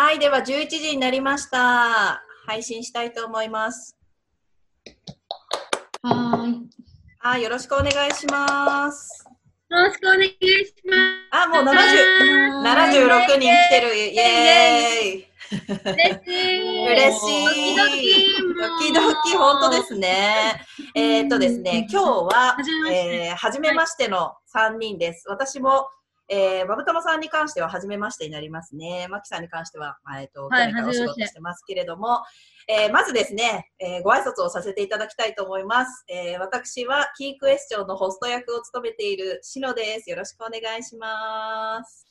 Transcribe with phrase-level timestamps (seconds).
[0.00, 2.22] はい、では11時になりました。
[2.46, 3.96] 配信したいと思います。
[6.02, 6.70] はーい。
[7.18, 9.24] はい、よろしくお願いします。
[9.68, 10.72] よろしくお願いし
[11.32, 11.74] まあ、もう70、
[12.62, 13.96] 76人来てる。
[13.96, 15.28] イエーイ。
[15.48, 15.50] す。
[15.50, 17.72] 嬉しい。
[17.72, 18.36] 嬉しい。
[18.38, 20.64] ドキドドキ本当ですね。
[20.94, 25.28] えーっとですね、今日ははじめまして、えー、初めましての3人です。
[25.28, 25.88] 私も、
[26.28, 29.08] えー、バブタマさんに関しては初めましてになりますね。
[29.08, 32.22] マキさんに関しては、まあえーっと、去はい年からお仕事してますけれども、
[32.68, 36.04] えーまずですね、えーご挨拶をさせていただきたいと思います。
[36.08, 40.10] えー私はキークエスチョンのホスト役を務めているしのです。
[40.10, 42.06] よろしくお願いします。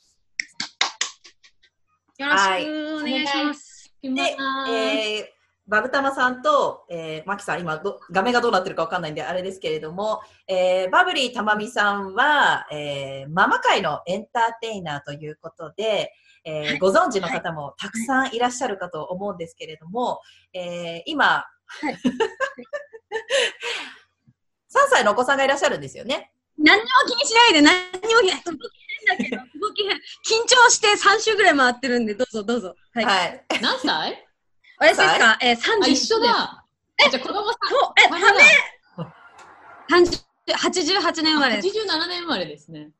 [2.18, 3.94] よろしくお願いします。
[4.02, 4.36] で、で、
[4.70, 5.37] えー、
[5.68, 16.12] バブタマさんと、えー、マキさん、今ど、画面がどうなってるかわかんないんで、あれですけれども、えー、バブリーたまみさんは、えー、ママ界のエンターテイナーということで、
[16.44, 20.20] えーご存知の方もたくさんいらっしゃるかと思うんですけれども、
[20.54, 21.94] えー、今、はい
[24.70, 26.32] 3歳のお子さんがいらっしゃるんですよね。
[26.56, 28.72] 何にも気にしないで、何にも気に動き
[29.06, 29.96] 変だけど、動き変。
[29.96, 30.00] 緊
[30.46, 32.74] 張して3週ぐらい回ってるんで、どうぞどうぞ。
[32.94, 33.04] はい。
[33.04, 33.44] はい。
[33.60, 34.27] 何歳？
[34.78, 35.38] 私ですか？
[35.42, 36.20] えー、あ、31一緒。
[36.20, 36.64] だ。
[37.06, 38.10] え、じゃあ子供さそう、え、ん。
[38.10, 38.42] ため
[39.90, 41.68] 30 88年生まれです。
[41.78, 42.90] 87年生まれですね。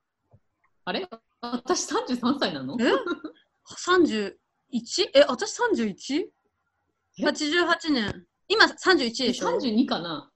[0.84, 1.08] あれ？
[1.40, 2.76] 私33歳なの？
[2.80, 2.84] え
[3.70, 4.34] ?31?
[5.14, 6.28] え、私 31?88
[7.18, 7.90] え？
[7.90, 8.26] 年。
[8.48, 10.30] 今31でしょ ?32 かな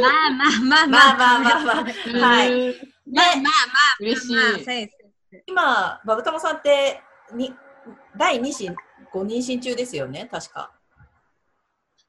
[0.00, 2.28] まあまあまあ まあまあまあまあ。
[2.28, 2.70] はい。
[2.70, 2.74] い。
[3.06, 3.96] まあまあまあまあ。
[4.00, 4.90] 嬉しい
[5.46, 7.02] 今、バブタマさんって、
[7.34, 7.54] に
[8.16, 8.68] 第2子、
[9.12, 10.72] ご妊娠中ですよね、確か。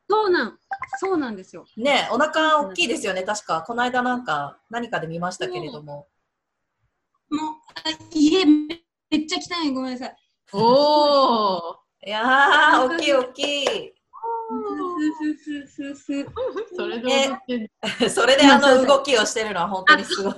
[0.10, 0.60] そうなん、
[1.00, 1.66] そうなんですよ。
[1.78, 3.62] ねお腹大きいですよね、確か。
[3.62, 6.08] この間なんか何かで見ましたけれども。
[7.30, 7.40] もう、
[7.76, 7.82] あ
[8.14, 9.72] 家めっちゃ汚い。
[9.72, 10.16] ごめんなさい。
[10.54, 12.08] おー。
[12.08, 13.94] いやー、大きい大きい。
[16.76, 17.32] それで
[18.10, 20.34] それであの動きをしてるのは本当にすごい。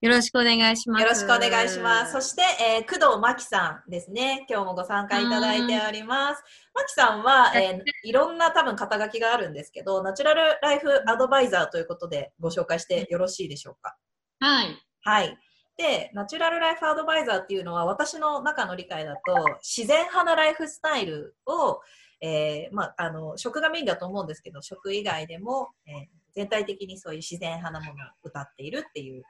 [0.00, 1.02] よろしくお願いします。
[1.02, 2.12] よろしくお願いします。
[2.12, 2.42] そして、
[2.78, 4.46] えー工藤真希さんですね。
[4.48, 6.42] 今日もご参加いただいております。
[6.74, 13.94] 真希さんは、えーいろんな多分肩書きがあるんですけど、ナチュラルライフアドバイザーということでご紹介してよろしいでしょうか？
[14.38, 14.68] はい。
[15.02, 15.38] はい。
[15.76, 19.20] で、ナチュラルライフアドバイザーっていうのは、私の中の理解だと、
[19.62, 21.82] 自然派なライフスタイルを、
[22.22, 25.92] えーまあ、あの、食がメインだと思うんですけど、食以外でも、えー
[26.32, 29.24] 全体的にそういう自然派なものを歌っているっていう、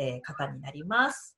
[0.00, 1.36] えー方になります。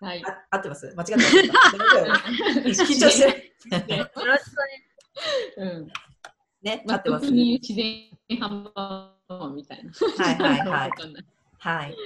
[0.00, 0.22] はい。
[0.26, 0.92] あ合ってます？
[0.94, 3.52] 間違ってます緊張して
[3.88, 3.96] る。
[3.96, 4.44] よろしくお願いし
[5.56, 5.88] うん。
[6.62, 9.90] ね、まあ、合ってます自然派ママみたいな。
[9.92, 10.90] はいはいはい
[11.58, 11.96] はい。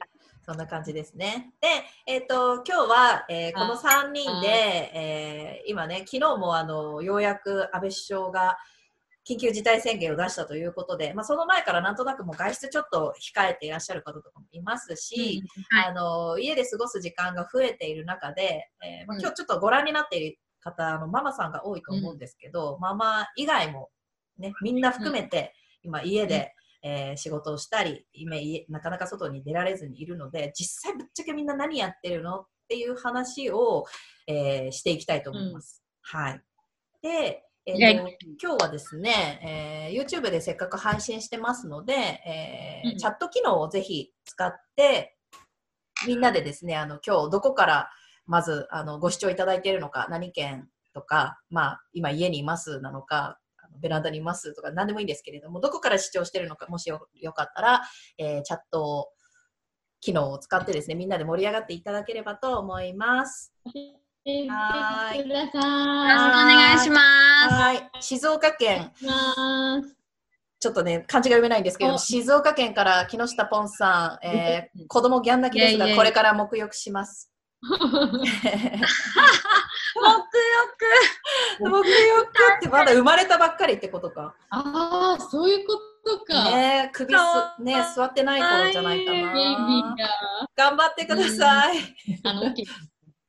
[0.46, 1.52] そんな感じですね。
[1.60, 1.68] で、
[2.06, 4.48] えっ、と、今日は、えーこの3人で、
[4.94, 8.56] えー今ね、昨日もあの、ようやく安倍首相が
[9.30, 19.20] 緊急事態宣言を出したということで、まあ、その前からなんとなくもう外出ちょっと控えていらっしゃる方とかもいますし、はいあの、家で過ごす時間が増えている中で、えーまあ、うん。
[19.20, 23.90] 今日ちょっとご覧になっている方、あのママさんが多いと思うんですけど、ママ以外も、
[24.38, 33.84] ね、みんな含めて、今家で、えー仕事をしたり今家なかなか外に出られずにいるので実際ぶっちゃけみんな何やってるのっていう話を、
[34.26, 35.82] えーしていきたいと思います。
[36.00, 36.42] はい。
[37.02, 45.16] で、えーとはい今日はですね、えー YouTube でせっかく配信してますので、えーうんチャット機能をぜひ使って、
[46.06, 47.90] みんなでですね、あの今日どこから
[48.26, 53.38] まずあのご視聴いただいているのか、何県とか、まあ、今家にいますなのか、
[53.80, 57.82] ベランダにいますとか何でもいいんですけれども、どこから視聴しているのか、もしよよかったら、
[58.18, 59.10] えーチャット
[60.00, 63.52] 機能を使ってですね、みんなで盛り上がっていただければと思います。
[64.26, 65.28] はーい。
[65.28, 67.00] よろしくお願いしま
[67.48, 67.54] す。
[67.54, 67.90] はい。
[68.00, 68.92] 静岡県。
[70.58, 77.32] ちょっとね、漢字が読めないんですけど、お静岡県から木下ポンさん、えーうん子供ギャン泣きですが、これから沐浴します。
[77.62, 77.70] 沐
[81.60, 84.34] 沐 浴ってまだ生まれたばっかりってことか。
[84.50, 86.44] ああ、そういうことか。
[86.44, 89.96] ねえ首す、ね、座ってない頃じゃないかな。
[89.96, 90.16] が、
[90.56, 91.78] 頑張ってください。
[92.24, 92.64] あの、OK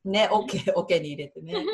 [0.06, 1.54] ね、オッケー、オッケーに入れてね。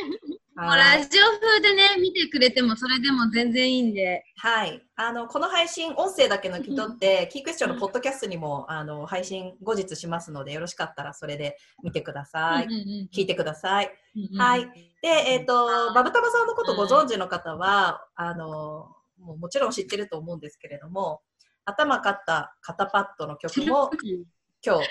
[0.57, 4.25] ラジオ風でね、見てくれてもそれでも全然いいんで。
[4.37, 4.81] はい。
[4.95, 12.65] あの、この配信、音声だけのき取って、キークエスチョンのポッドキャストにも、あの、配信後日しますので、よろしかったらそれで見てください。
[12.65, 13.91] うんうん聞いてください。
[14.15, 14.65] うんはい。
[15.03, 21.21] で、えっ、と、バブタマさんのことご存知の方は、あの、もうもちろん知ってると思うんですけれども、
[21.65, 23.91] 頭勝った肩パッドの曲も、
[24.65, 24.89] 今日。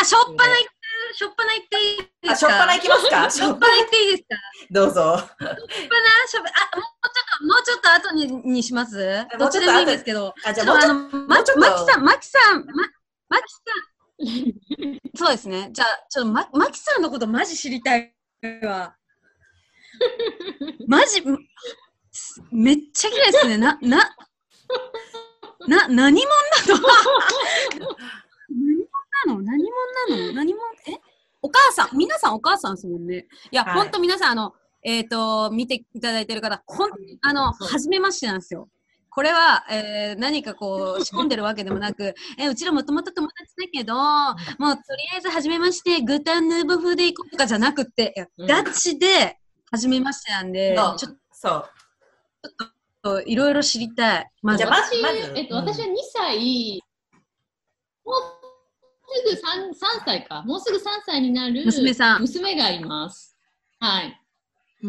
[0.00, 0.58] あ、しょっぱな
[1.16, 2.32] しょっぱな行っていいですか？
[2.32, 3.30] あ、しょっぱな行きますか？
[3.30, 4.36] しょっぱな行っていいですか？
[4.70, 4.94] どうぞ。
[4.94, 5.56] しょっぱな、
[6.28, 9.26] しょっぱあ、もうちょっと、もうちょっと後ににします？
[9.38, 10.34] どっちでもいいんですけど。
[10.44, 11.46] あ、じゃああもうちょっの、ま、き
[11.86, 12.72] さん、まきさん、ま、
[13.28, 13.94] まきさん。
[15.16, 15.70] そうですね。
[15.72, 18.12] じゃあ、ちょっとま、まきさんのことマジ知りたい
[18.62, 18.94] わ。
[20.88, 21.22] マジ、
[22.50, 23.58] めっちゃ綺麗ですね。
[23.58, 23.98] な、な、
[25.66, 26.88] な、何者なの？
[28.50, 28.86] 何者
[29.26, 29.42] なの？
[29.42, 29.74] 何者
[30.10, 30.32] なの？
[30.32, 30.60] 何者？
[30.88, 31.00] え？
[31.44, 33.26] お母さん、皆さんお母さんですもんね。
[33.50, 33.74] いや、はい。
[33.74, 38.70] ほんと皆さん、あの、えっ、と、見ていただいてる方、ほん、あの、初めましてなんですよ。
[39.10, 49.38] これは、えー何かこう、 仕込んでるわけでもなく、えうちらもともと友達だけど、もうとりあえず初めまして、グータンヌーボ風で行こうとかじゃなくって、ガチで
[49.70, 50.96] 初めましてなんで、そう。
[50.96, 51.70] ちょっそう。
[53.02, 54.30] といろいろ知りたい。
[54.40, 54.96] まずじゃあまず。
[54.96, 56.82] 私、まずえっと、うん私は2歳、
[58.06, 58.33] もう
[59.14, 59.74] すぐ 3, 3
[60.04, 63.36] 歳か、もうすぐ3歳になる娘さん娘がいます。
[63.80, 64.20] はい。
[64.84, 64.88] お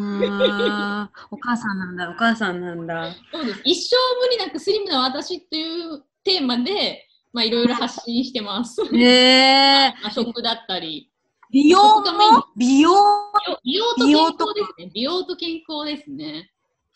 [1.37, 3.15] 母さんなんだ、お母さんなんだ。
[3.31, 3.61] そうです。
[3.63, 8.81] 一生無理なくスリムな私っていうテーマで、まあ、いろいろ発信してます。
[8.93, 8.97] へ
[9.87, 11.09] え まあ食だったり、
[11.51, 11.79] 美容
[12.57, 12.91] 美容？
[13.63, 14.89] 美容と健康ですね。
[14.93, 16.51] 美容と健康ですね。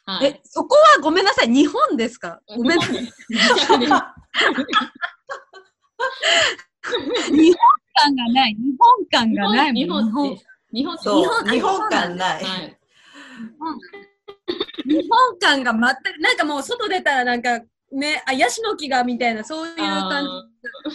[0.05, 0.27] はい。
[0.27, 2.41] え、そこはごめんなさい、日本ですか？
[2.57, 2.97] ごめんなさい。
[7.31, 7.57] 日本
[7.93, 8.55] 感がない。
[8.55, 10.05] 日本感がないもん。
[10.05, 10.37] 日本。
[10.71, 11.45] 日本そう。
[11.45, 12.43] 日日本本感ない。
[12.43, 12.77] はい。
[14.85, 15.81] 日本感が全
[16.13, 17.61] く、なんかもう外出たらなんか、
[17.91, 20.25] ね、あ、ヤシの木がみたいな、そういう感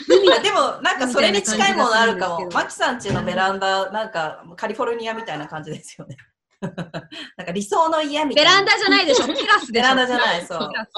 [0.07, 0.43] じ。
[0.43, 2.49] でも、なんかそれに近いものあるかも。
[2.53, 6.17] マキさん家のベランダ、なんかカリフォルニアみたいな感じですよね。
[6.63, 8.51] なんか理想の家みたいな。
[8.51, 9.73] ベランダじゃないでしょ、テラスでしょ。
[9.73, 10.77] ベランダじゃない、そうテ。
[10.77, 10.91] ラス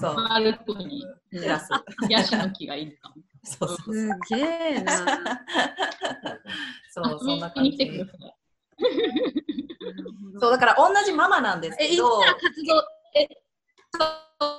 [0.00, 0.16] そう。
[1.30, 1.68] テラス。
[2.08, 3.16] ヤシの木がいるかも。
[3.46, 3.94] そうそう。
[3.94, 4.96] すげえな。
[6.90, 7.78] そう、そんな感じ。
[10.40, 12.20] そう、だから同じママなんですえ、けど
[13.14, 13.28] え、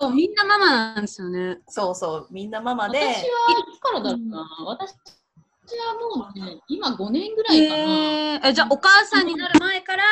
[0.02, 1.60] そう、みんなママなんですよね。
[1.68, 4.48] そうそう、みんなママで、私はいつからだろうな。
[4.66, 4.96] 私
[5.86, 7.84] はもうね、今5年ぐらいかな。
[7.84, 10.04] へーえ、じゃあお母さんになる前から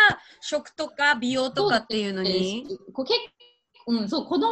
[0.42, 2.68] 食とか美容とかっていうのに？
[2.94, 3.19] こう結
[3.88, 4.51] うん、そう、子供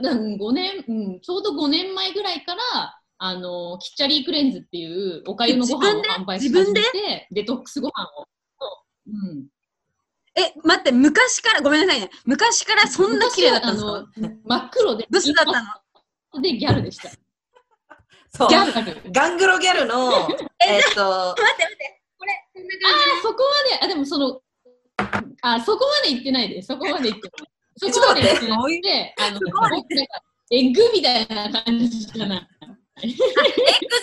[0.00, 8.26] 産む、うん、5年、うん、ちょうど5年前ぐらいから、あの、キッチャリークレンズっていうおかゆのご飯を販売し始めて、デトックスご飯を。
[8.60, 9.46] そううん。
[10.38, 12.10] え、待って、昔から、ごめんなさいね。
[12.26, 13.90] 昔からそんな綺麗だったんですか？
[13.90, 15.52] あの真っ黒で、ブスだった
[16.34, 16.42] の？
[16.42, 17.08] でギャルでした。
[18.28, 19.12] そうギ、ャル。
[19.12, 20.28] ガングロギャルの、
[20.60, 22.02] えっと、待って待って。
[22.18, 24.42] これ、こんなあそこまで、あ、でもその、
[25.40, 26.66] あ、そこまで行ってないです。
[26.66, 27.48] そこまで行ってない。
[27.76, 32.48] そえこまで行ってちょっと待なくて、あの、エッグみたいな感じじゃない。
[33.02, 33.22] エッグじ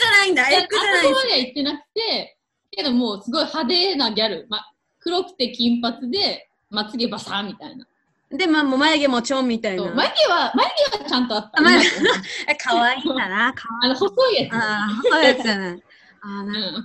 [0.07, 2.37] ゃないんだ、エッグじゃないあそこまでは行ってなくて、
[2.71, 4.65] けどもうすごい派手なギャル、ま、
[4.99, 7.87] 黒くて金髪で、まつげバサーみたいな。
[8.31, 9.83] で、まあ、もう眉毛もちょんみたいな。
[9.93, 11.59] 眉毛は、眉毛はちゃんとあった。
[11.59, 14.49] あ眉今と同じえ、かわいいんだな、か わあの、細いやいい。
[14.51, 15.71] ああ、そういうやつじゃない。
[15.71, 16.47] ああ、つ。
[16.47, 16.75] なる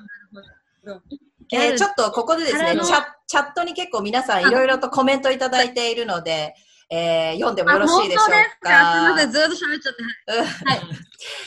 [0.84, 1.02] うん。
[1.50, 6.54] えーちょっとここでですねチャ、チャットに結構皆さんいろいろとコメントいただいているので、
[6.90, 8.74] えー読んでもよろしいでしょうあ本当ですか？
[8.94, 9.32] すみません、か。
[9.32, 10.02] ずっと喋っちゃって。
[10.02, 10.98] うん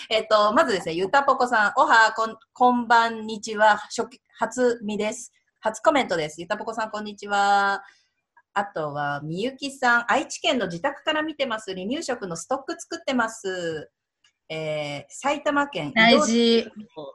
[0.09, 4.07] えっと、まずですね、ゆたぽこさん、おはこん、こんばんにちは、初
[4.37, 5.31] 初見です。
[5.61, 6.41] 初コメントです。
[6.41, 7.81] ゆたぽこさん、こんにちは。
[8.53, 11.71] あとは、みゆきさん、愛知県の自宅から見てます。
[11.71, 13.89] 離乳食のストック作ってます。
[14.49, 15.93] えー埼玉県。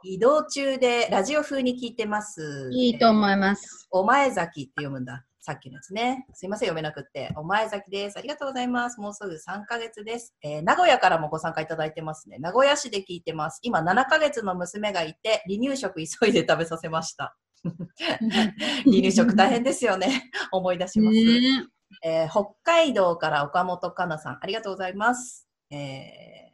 [0.03, 2.69] 移動中でラジオ風に聞いてます。
[2.73, 3.87] いいと思います。
[3.91, 5.23] お前崎って読むんだ。
[5.47, 6.25] さっきのやつね。
[6.33, 7.31] すいません、読めなくって。
[7.37, 8.19] お前崎です。
[8.19, 8.99] ありがとうございます。
[8.99, 10.35] もうすぐ3ヶ月です。
[10.43, 12.37] えー名古屋からもご参加いただいてますね。
[12.37, 13.59] 名古屋市で聞いてます。
[13.63, 17.37] 今7ヶ月の娘がいて、離乳食急いで食べさせました。
[17.63, 20.29] 離乳食大変ですよね。
[20.51, 21.15] 思い出します。
[21.15, 21.65] ね
[22.03, 25.47] えー北海道から岡本かなさん、ありがとうございます。
[25.71, 26.51] え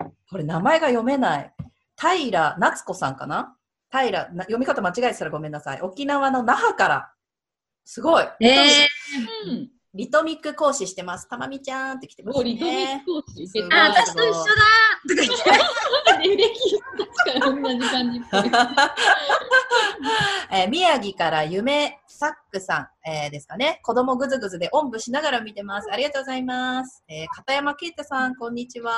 [0.00, 1.52] ーこれ名前が読めない。
[2.00, 3.56] 平夏子さんかな？
[3.90, 5.82] 平、な読み方間違えてたらごめんなさい。
[5.82, 7.13] 沖縄の那覇から。
[7.84, 8.24] すごい。
[8.40, 8.88] ええ
[9.46, 9.70] うん。
[9.94, 11.28] リトミック講師してます。
[11.28, 13.02] たまみちゃんって来てますもうリトミッね。
[13.06, 13.46] クコーチ。
[13.46, 14.50] すごいあ、私と一緒だとか
[15.14, 16.50] 言って。
[20.52, 23.80] えー宮城から夢サックさん、えーですかね。
[23.82, 25.88] 子供ぐずぐずでおんぶしながら見てます。
[25.92, 27.04] ありがとうございます。
[27.08, 28.92] えー片山啓太さん、こんにちは。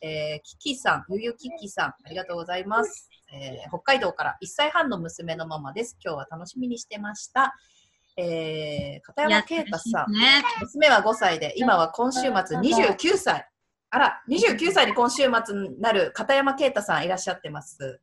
[0.00, 3.08] えーキキさん、ゆゆききさん、ありがとうございます。
[3.32, 5.96] えー北海道から1歳半の娘のママです。
[6.02, 7.54] 今日は楽しみにしてました。
[8.16, 10.42] えー片山啓太さん、ね。
[10.60, 13.46] 娘は5歳で、今は今週末29歳。
[13.90, 18.00] あら、29歳に今週末になる片山啓太さんいらっしゃってます。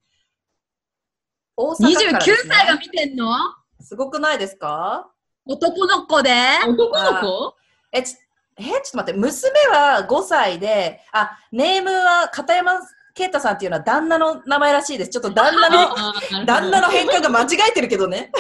[1.58, 3.36] 大阪から29ですね歳が見てんの？
[3.82, 5.10] すごくないですか？
[5.46, 6.32] 男の子で？
[6.68, 7.56] 男の子？
[7.92, 8.16] え、ち
[8.58, 12.74] えちょっと待って、娘は5歳で、あ、ネームは片山
[13.16, 15.10] 啓太さんっていうのは旦那の名前らしいです。
[15.10, 18.32] ちょっと旦那の、旦那の変換が間違えてるけどね。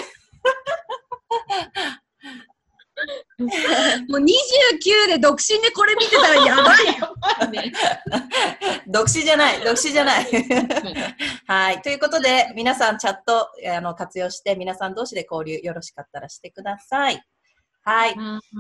[4.08, 7.13] もう29で独身でこれ見てたらやばいよ。
[7.52, 7.74] ね
[8.88, 10.28] 独身じゃない、独身じゃない。
[11.48, 11.82] はい。
[11.82, 17.24] ということで、皆さんチャットあの活用して、皆さん同士で交流よろしかったらしてください。
[17.86, 18.16] はい。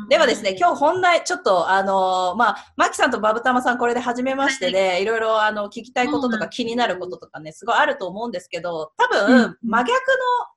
[0.09, 9.95] ではですね、今日本題、ちょっと、あのーまあ、マキさんとバブタマさん、これで初めましてで、いろいろ、あの、聞きたいこととか気になることとかね、すごいあると思うんですけど、多分、うん真逆の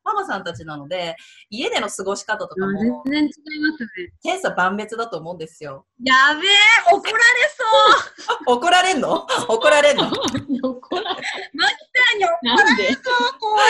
[0.05, 1.17] ママさんたちなので、
[1.49, 3.31] 家での過ごし方とかも、全然違い
[3.71, 3.89] ますね。
[4.21, 5.87] 千差万別だと思うんですよ。
[6.05, 6.50] やべえ
[6.93, 7.19] 怒られ
[7.57, 9.26] そう 怒られんの？
[9.49, 10.05] 怒られんの？
[10.11, 13.62] 怒 らマキさんに怒られそう怖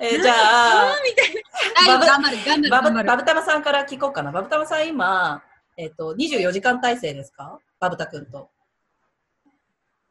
[0.00, 0.96] えーじゃあ。
[1.86, 2.06] バブ
[3.04, 4.32] バブタマさんから聞こうかな。
[4.32, 5.42] バブタマさん、今、
[5.76, 7.58] えっ、と、24時間体制ですか？
[7.78, 8.50] バブタ君と。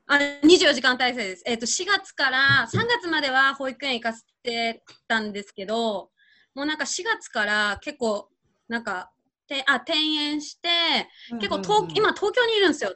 [0.07, 1.43] あ24時間体制です。
[1.45, 6.09] えっ、と、4月から、3月までは保育園行かせてたんですけど、
[6.55, 8.29] もうなんか4月から結構、
[8.67, 9.11] なんか、
[9.53, 10.69] てあ転園して、
[11.39, 12.93] 結構東、今東京にいるんですよ。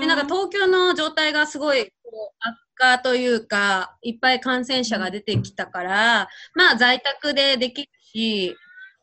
[0.00, 8.56] で、なんか東京の状態がすごいこう悪化というか、いっぱい感染者が出てきたから、まあ在宅でできるし、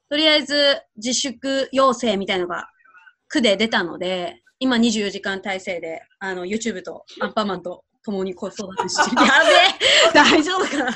[0.09, 2.69] とりあえず自粛要請みたいのが
[3.27, 9.21] 区で出たので、今24時間体制で、あの、YouTube とアンパンマンと共に子育てしてる。
[9.25, 10.91] やべえ大丈夫かな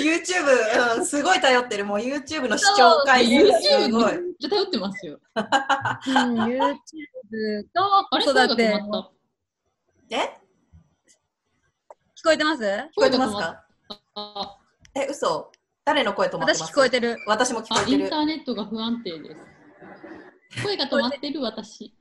[0.00, 1.84] YouTube、うん、すごい頼ってる。
[1.84, 4.12] もう YouTube の視聴回数がすごい。
[4.12, 5.20] めっちゃ頼ってますよ。
[5.36, 5.44] うん、
[6.44, 6.68] YouTube
[7.72, 8.72] と子育て。
[8.72, 9.04] 声が止
[12.16, 12.62] 聞こえてます？
[12.62, 13.64] 聞こえてますか？
[14.94, 15.52] え、嘘
[15.84, 16.62] 誰の声止まってます？
[16.64, 17.18] 私聞こえてる。
[17.26, 18.16] 私も聞こあ、えてるインタ。
[18.16, 20.62] ーネットが不安定です。
[20.62, 21.94] 声が止まってる私。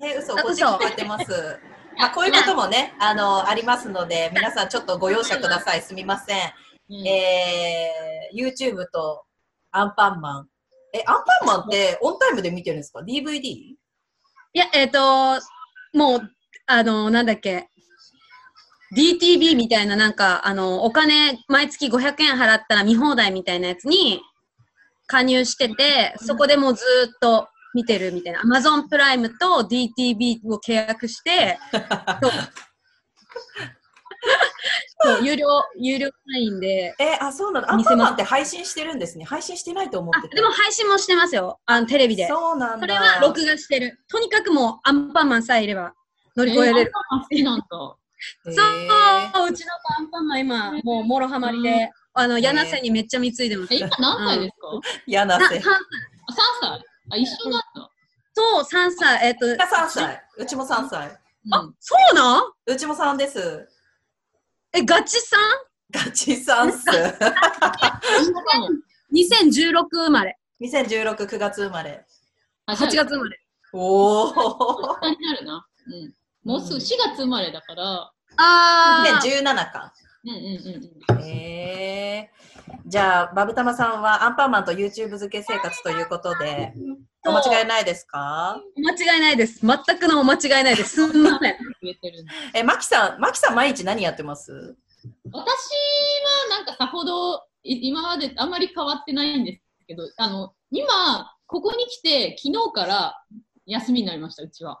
[0.00, 1.58] え、嘘あこっち聞こえてます。
[1.98, 5.82] あ、こういうこともね、あの、ありますので、皆さんちょっとご容赦ください。
[5.82, 6.52] すみません。
[6.90, 9.24] うんえー、YouTube と
[9.72, 10.48] アンパンマン。
[10.94, 13.40] え、アンパンマンってオンタイムで見てるんですか ?DVD?
[13.40, 13.76] い
[14.52, 15.00] や、えっ、と、
[15.92, 16.30] もう、
[16.66, 17.68] あの、なんだっけ、
[18.96, 24.22] DTV みたいな、なんか、あの、お金、毎月500円払ったら見放題みたいなやつに
[25.08, 28.40] 加入してて、そこでもうずーっと見てるみたいな。
[28.40, 31.58] Amazon プライムと DTV を契約して、
[35.00, 35.46] そう 有料、
[35.78, 37.70] 有料会員で、え、あ、そうなの？
[37.72, 39.24] アンパンマンって配信してるんですね。
[39.24, 40.36] 配信してないと思あって、た。
[40.36, 41.60] でも配信もしてますよ。
[41.66, 42.26] あの、テレビで。
[42.26, 42.80] そうなんだ。
[42.80, 44.00] それは録画してる。
[44.08, 45.94] とにかくもう、アンパンマンさえいれば
[46.36, 46.92] 乗り越えれる。
[47.10, 47.66] あ、好きなんだ。
[47.70, 47.94] そ
[48.50, 53.74] う、うちのアンパンマン今、もうもろハマりで、あの、柳瀬にめっちゃ貢いでます。
[53.74, 55.54] え、今何歳ですか、な嫌なせ。
[55.58, 55.60] 3あ、3
[56.60, 56.84] 歳。
[57.10, 57.90] あ、一緒なんだ。
[58.34, 58.42] と
[58.76, 60.22] 3歳、えっと、3歳。
[60.38, 61.08] うちも3歳。
[61.08, 61.74] うん。
[61.80, 63.68] そうなんうちも3です。
[64.72, 65.40] え、ガチさん？
[65.90, 66.84] ガチ3っす。
[69.12, 70.38] ?2016 生まれ。
[70.60, 72.04] 2016、9月生まれ。
[72.66, 73.40] あ、8じゃあ月生まれ。
[73.72, 74.34] おー。
[75.00, 75.66] 下になるな。
[75.86, 76.14] うん。
[76.44, 79.42] もうすぐ4月生まれだから、あー。
[79.42, 79.92] 2017か。
[80.24, 82.30] うんうんうんへえ
[82.86, 86.72] じゃあ、バブタマさんはアンパンマンと YouTube 漬け生活ということで、
[87.26, 88.60] お間違いないですか？
[88.76, 89.60] お間違いないです。
[89.66, 90.96] 全くのお間違いないです。
[90.96, 91.56] すんません。
[92.54, 94.76] えマキさん、マキさん毎日何やってます？
[95.30, 103.14] 私はなんかさほどい今まであんまり変わってないんですけど、あの、今、ここに来て、昨日から
[103.66, 104.80] 休みになりました、うちは。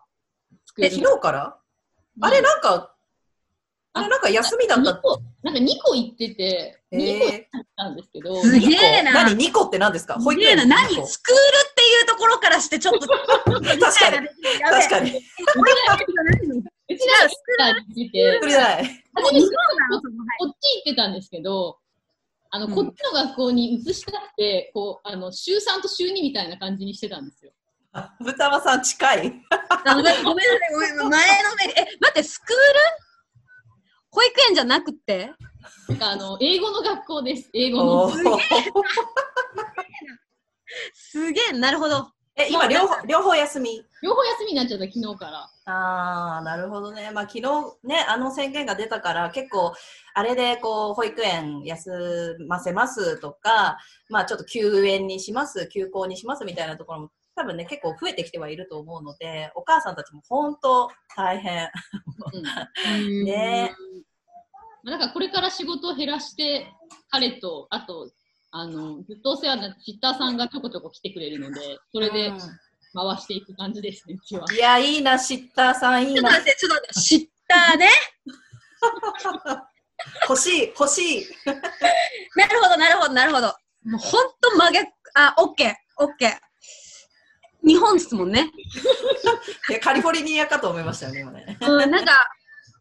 [0.80, 1.58] え、昨日から？
[2.20, 2.97] あれ、なんか、あ
[4.02, 10.14] れ、なんか休みだった2個、なんか2個行ってて、2個行っえたんですけど、すげえな何 ?2 個って何ですか？
[10.20, 10.76] 保育園すげえな。
[10.82, 11.38] 何スクール
[11.70, 13.06] っていうところからしてちょっと。
[13.06, 14.28] 確確かに。
[14.60, 15.10] 確かに。
[15.10, 15.18] に。
[16.90, 18.84] うちらスクールってそれじゃない。
[19.14, 21.78] 初めてこっち行ってたんですけど、
[22.50, 27.52] あの、うんこっちの学校に移したくて、こう、あの、週3と週2みたいな感じにしてたんですよ。
[27.92, 29.32] あブタマさん近い。
[29.50, 31.72] あごめん、ごめんなさい、ごめん、前のめり。
[31.76, 32.54] え、待って、スクール？
[34.10, 35.32] 保育園じゃなくて？
[35.88, 37.50] なんかあの、英語の学校です。
[37.52, 38.10] 英語の。
[40.92, 42.10] すげえ、なるほど。
[42.36, 43.84] え、今両方、両方休み？
[44.02, 45.50] 両方休みになっちゃった、昨日から。
[45.72, 47.10] ああ、なるほどね。
[47.12, 47.42] まあ、昨日
[47.82, 49.72] ね、あの宣言が出たから、結構、
[50.14, 61.70] あれで、こう、保育園休ませますとか、まあ、ちょっと休園にします、休校にしますみたいなところも、多分ね、結構増えてきてはいると思うので、お母さんたちも本当大変。
[62.32, 63.72] うん ね
[64.82, 66.66] まあだからこれから仕事を減らして、
[67.10, 68.10] 彼と、あと、
[68.50, 72.38] あの、ずっとお世話になってシッターさんがちょこちょこ来てくれるので、それでうん
[72.94, 74.44] 回していく感じですね、うちは。
[74.52, 76.22] いや、いいな、シッターさん、いいな。
[76.22, 77.88] ちょっと待って、ちょっと待って、知ったね？
[80.28, 81.26] 欲しい、欲しい。
[82.36, 83.48] なるほど、なるほど、なるほど。
[83.84, 86.47] もう本当真逆、あ、オッケー、オッケー。
[87.64, 88.50] 日本ですもんね。
[89.68, 91.58] いや、カリフォルニアかと思いましたよね、今ね。
[91.60, 92.12] うん、なんか、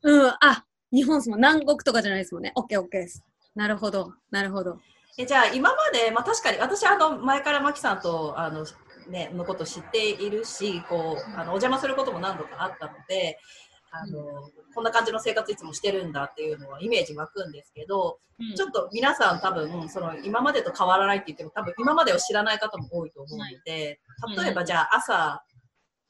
[0.03, 1.39] うん、あ、日本ですもん。
[1.39, 2.51] 南国とかじゃないですもんね。
[2.55, 3.23] オッケー、オッケーです。
[3.55, 4.79] なるほど、なるほど。
[5.17, 8.65] えじゃあ、今まで、まあ確かに、私、あの、前からマキさんと、あの、
[9.09, 13.39] ね、のこと知っているし、こう、あの、お邪魔することも何度かあったので、
[14.01, 23.99] あの、こんな感じの生活いつもしてるんだっていうのはイメージ湧くんですけど、うんちょっと皆さん多分、その今までと変わらないって言っても多分今までを知らない方も多いと思うので、
[24.43, 25.43] 例えばじゃあ朝、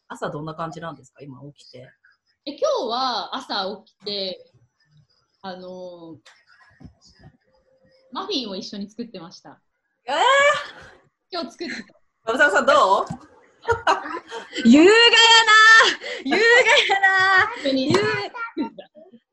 [0.09, 1.21] 朝どんな感じなんですか？
[1.23, 1.89] 今起きて。
[2.45, 4.51] え今日は朝起きて、
[5.41, 6.17] あのー
[8.11, 9.61] マフィンを一緒に作ってました。
[10.05, 10.15] えー
[11.31, 11.83] 今日作って
[12.25, 12.49] た。
[12.51, 13.36] さんどう？
[14.65, 15.53] 優雅やな
[16.25, 16.37] 優雅
[16.95, 17.17] やな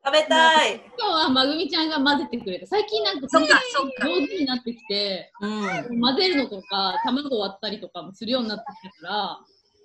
[0.04, 0.74] 食べたい。
[0.98, 2.66] 今日はまぐみちゃんが混ぜてくれた。
[2.66, 5.46] 最近なんかそっかそっか上手になってきて、う
[5.94, 6.00] ん。
[6.00, 9.38] 混ぜるのとか、卵割ったりとかもするようになってきたから、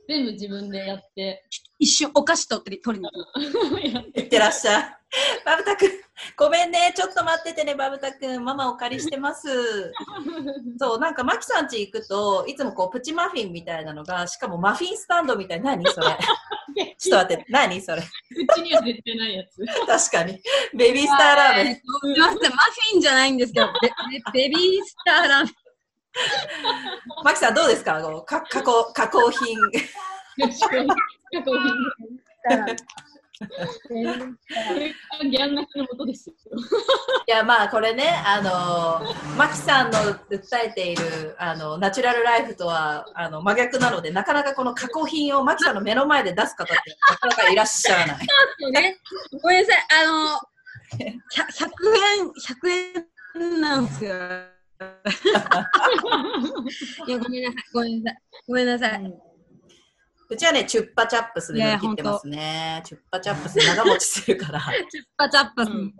[0.09, 1.45] 全部自分でやって。
[1.79, 4.19] 一瞬お菓子取って取りに行く。
[4.19, 4.98] いってらっしゃい。
[5.43, 5.91] バブタくん、
[6.37, 6.93] ごめんね。
[6.95, 8.43] ちょっと待っててね、バブタくん。
[8.43, 9.91] ママお借りしてます。
[10.79, 15.71] そう、なんか、マキさん家行くと、いつもこう、プチマフィンみたいなのが、しかもマフィンスタンドみたいな。
[15.75, 15.83] 何？
[15.91, 16.07] それ。
[16.99, 17.81] ちょっと待って、何？
[17.81, 18.03] それ。
[18.03, 18.05] う
[18.55, 19.65] ちには絶対ないやつ。
[19.87, 20.39] 確かに。
[20.75, 21.75] ベビースターラーメン。
[21.75, 23.67] すみません、マフィンじゃないんですけど、
[24.31, 25.53] ベビースターラーメン。
[27.23, 27.99] マキさんどうですか？
[28.01, 29.57] こうか加工加工品。
[33.39, 36.35] ギャン泣きのもとですよ。
[37.27, 38.99] いやまあこれね、あの
[39.37, 39.97] マキさんの
[40.29, 46.73] 訴えているあのナチュラルライフとはあの真逆なので、なかなかこの加工品をマキさんの目の前で出す方って
[47.09, 48.17] なかなかいらっしゃらない。
[48.71, 48.97] ね、
[49.41, 50.37] ごめんなさい、あの、
[50.97, 51.65] 100 100
[52.17, 52.69] 円、100
[53.45, 54.11] 円なんですよ。
[57.07, 59.28] いや、ごめんなさい、ごめんなさい、ごめんなさい。
[60.31, 62.83] うちはね、チュッパチャップスで切ってますね。
[62.85, 64.61] チュッパチャップス長持ちするから。
[64.89, 65.69] チュッパチャッパス。
[65.69, 65.93] うん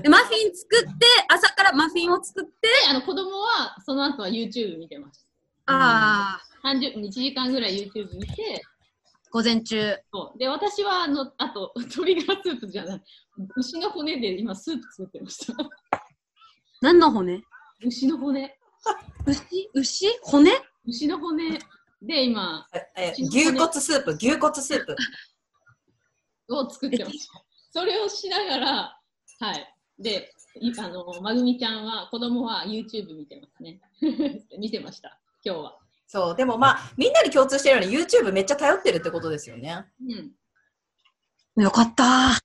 [0.00, 5.28] でマフィン作って、朝からマフィンを作って、であの子供はその後は YouTube 見てます。
[5.66, 8.62] ああ、30分、1時間ぐらい YouTube 見て、
[9.30, 9.94] 午前中。
[10.10, 13.02] そうで私はあのあと鶏ガラスープじゃない、
[13.56, 15.52] 牛の骨で今スープ作ってました。
[16.80, 17.42] 何の骨？
[17.84, 18.58] 牛の骨。
[19.26, 19.70] 牛？
[19.74, 20.06] 牛？
[20.22, 20.50] 骨？
[20.86, 21.58] 牛の骨
[22.02, 24.96] で今え牛骨スープ、牛骨スープ。
[26.50, 27.44] を作ってました。
[27.70, 28.98] それをしながら、
[29.40, 29.74] はい。
[29.98, 33.80] で、いあの、まぐみちゃんは、子供は YouTube 見てますね。
[34.58, 35.78] 見てました、今日は。
[36.06, 39.86] そう、でもまあ、みんなに共通してるように YouTube めっちゃ頼ってるってことですよね。
[41.56, 41.62] うん。
[41.62, 42.38] よかった。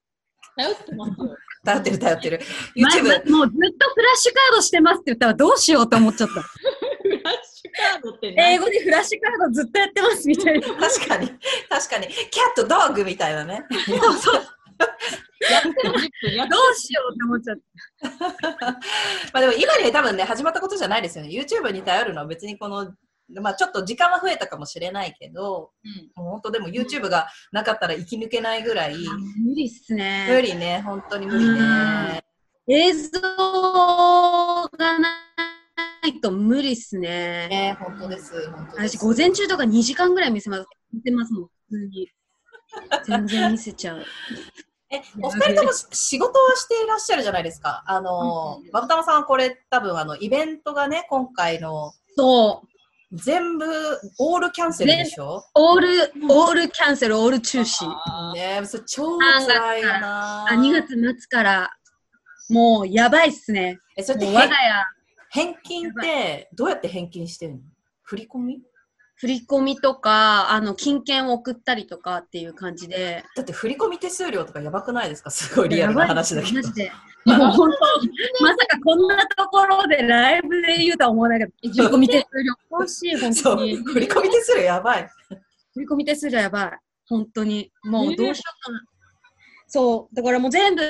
[0.56, 1.36] 頼ってますよ。
[1.65, 2.39] 頼ってる頼ってる。
[2.76, 6.43] 前 YouTube、もうずっとフラッシュカードしてますって言ったらどうしようと思っちゃった。
[7.77, 8.53] カードって何？
[8.55, 10.67] 英語でフラッシュカードずっとやってますみたいな。
[10.75, 11.27] 確かに、
[11.69, 13.63] 確かに、キャット、ドッグみたいなね。
[13.85, 14.43] そうそう。
[15.49, 17.57] やっても10分やっどうしようって思っちゃっ
[18.59, 18.67] た。
[19.33, 21.29] まあでも今に多分ね、始まったことじゃないですよね。
[21.29, 22.93] YouTube に頼るのは別にこの、
[23.41, 28.95] まあちょっと時間は増えたかもしれないけど、うんもう本当でも YouTube がなかったら生き抜けないぐらい、
[29.45, 30.27] 無理っすね。
[30.29, 32.23] 無理ね、本当に無理ね。
[32.67, 33.21] 映像
[34.77, 35.46] がない
[36.22, 37.48] と無理っすね。
[37.50, 38.98] ね、本当です、本当です。
[38.98, 40.65] 私、午前中とか2時間ぐらい見せます。
[40.93, 42.12] 見てますもん、普通に。
[43.06, 44.04] 全然見せちゃう。
[44.89, 47.84] え、お二人ともし仕事はしていらっしゃるじゃないですか。
[47.88, 52.67] あのうん、バブタマさんはこれ多分あの、イベントがね、今回のそう。
[53.13, 53.65] 全部
[54.20, 55.41] オールキャンセルでしょ？
[55.56, 57.86] オール、オールキャンセル、オール中止。
[58.34, 61.72] ねそれ超辛いよなあ、2月末から、
[62.50, 63.80] もうやばいっすね。
[63.96, 64.86] え、それって我が返家、
[65.31, 67.59] 返金ってどうやって返金してるの？
[68.03, 68.61] 振り込み？
[69.15, 73.23] 振り込みとか、あの、金券を送ったりとかっていう感じで。
[73.35, 75.31] だって振り込み手数料とかやばくないですか？
[75.31, 76.61] すごいリアルな話だけどマ。
[76.61, 76.91] ジで。
[77.25, 77.75] もう本当、
[78.43, 83.75] まさかこんなところでライブで言うとは思わないけど、え振り込み手数料欲しい、本そう、当に。
[83.77, 85.09] 振り込み手数料やばい。
[85.73, 86.71] 振り込み手数料やばい。
[87.07, 87.71] 本当に。
[87.83, 88.81] もうどうしようかな。
[89.67, 90.15] そう。
[90.15, 90.81] だからもう全部、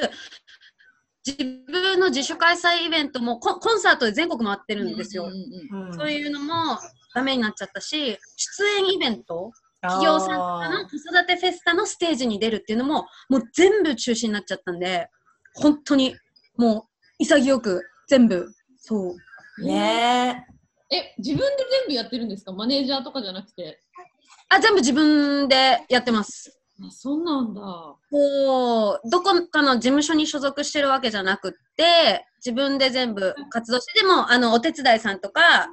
[1.27, 1.35] 自
[1.69, 5.25] 分の自主開催イベントもコンコンサートで全国回ってるんですよ。
[5.25, 5.35] うんうん
[5.81, 6.77] うんうんそういうのも、
[7.13, 15.09] ダメになっちゃったし、出演イベント、企業さんとかの子育てフェスタのステージに出るっていうのも、もう全部中止になっちゃったんで、
[15.55, 16.15] 本当に
[16.55, 16.87] も
[17.19, 19.15] う潔く全部、そ
[19.59, 19.63] う。
[19.65, 20.45] ね
[20.89, 21.45] え、自分で
[21.85, 22.53] 全部やってるんですか？
[22.53, 23.79] マネージャーとかじゃなくて。
[24.49, 26.57] あ、全部自分でやってます。
[26.83, 27.61] あ、そうなんだ。
[27.61, 35.67] こう、どこかの事務所に所属してるわけじゃなくって、自分で全部活動して、でも、あの、お手伝いさんとか、あ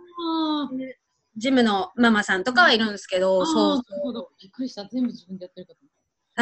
[1.36, 4.30] ジムのママさんとかはいるんですけど、あ、そうなるほど。
[4.40, 4.84] びっくりした。
[4.86, 5.78] 全部自分でやってるかと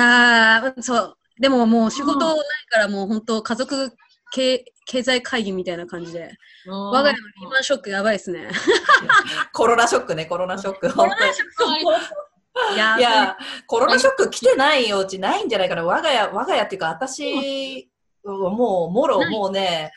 [0.01, 1.17] ああ、そう。
[1.41, 2.37] でももう仕事ない
[2.69, 3.91] からもう本当家族
[4.33, 6.31] 経経済会議みたいな感じで。
[6.67, 8.51] 我が家のリーマンショックやばいですね。
[9.53, 10.89] コロナショックね、コロナショック。
[10.91, 11.09] 本
[11.59, 12.01] 当には
[12.75, 13.37] いやいや、
[13.67, 15.85] コロナショック来てないお家ないんじゃないかな。
[15.85, 17.89] 我が家、我が家っていうか、私、
[18.25, 19.91] もう、もろ、もうね、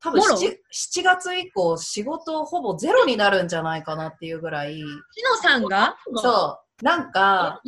[0.00, 5.96] 多分もろ？7, 7月以降、仕事ほぼゼロになるんじゃないかなっていうぐらい、しのさんが？
[6.12, 6.18] う。
[6.18, 7.60] そう、なんか、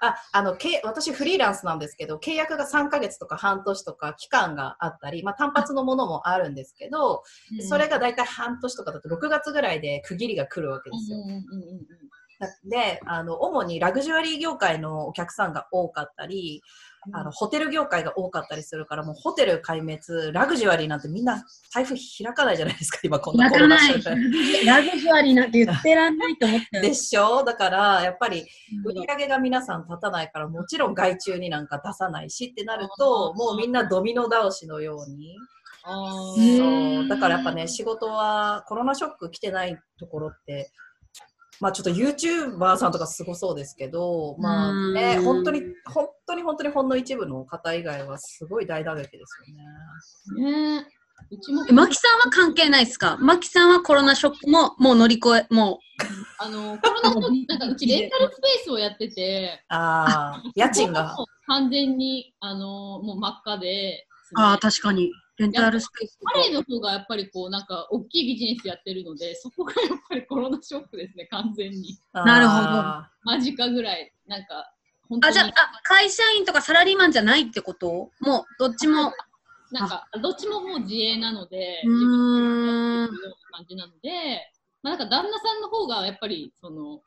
[0.00, 7.22] あ、あの、け私フリーランスなんですけど、契約が3ヶ月とか半年とか期間があったり、まあ単発のものもあるんですけど、
[7.68, 11.18] それが大体半年とかだと6月ぐらいで区切りが来るわけですよ。
[11.18, 12.07] うんうんうんうん
[12.64, 16.62] で、あの、主にラグジュアリー業界のお客さんが多かったり、
[17.06, 24.02] うんあの、ホテル業界が多かったりするから、もうホテル壊滅、ラグジュアリーなんてみんな財布開かないじゃないですか、今こんな泣コロナかない。
[24.02, 24.10] 社
[24.66, 26.82] ラ会グジュアリーなんて言ってらんないと思ったよ。
[26.82, 27.44] でしょ？
[27.44, 28.44] だから、やっぱり、
[28.84, 35.36] 売り上げが皆さん立たないから、もちろん外注になんか出さないしってなると、もうみんなドミノ倒しのように。
[35.84, 37.08] そーう。
[37.08, 40.70] だからやっぱね、仕事はコロナショック来てないところって、
[41.60, 50.76] まあちょっと YouTuber さんとかすごそうですけど、まあね、うん本当に、本当に本当にほんの一部の方以外はすごい大打撃ですよね。
[50.76, 50.98] ねえ。
[51.30, 53.16] うちもえ、マキさんは関係ないですか？
[53.20, 55.80] マキさんはコロナショックももう乗り越え、も
[56.38, 61.16] あの、コロナの、なんかうちレンタルスペースをやってて、ああ、家賃が。
[61.48, 65.10] 完全に、あの、もう真っ赤で、う、ああ、確かに。
[65.38, 66.18] レンタルスペース
[66.52, 71.98] の方がやっぱりこう、なんか、大きいビジネスやってるので、そこがやっぱりコロナショックですね、完全に。
[72.12, 74.72] なるほどあ間近ぐらい、なんか、
[75.08, 75.52] 本当あ、にじゃあ、あ
[75.84, 78.10] 会社員とかサラリーマンじゃないってこと？
[78.20, 79.12] もう、どっちも。
[79.70, 84.50] なんか、どっちももう自営なので、うーん自分でやってるような感じなので、
[84.82, 87.02] まあ、なんか旦那さんの方がやっぱり、その、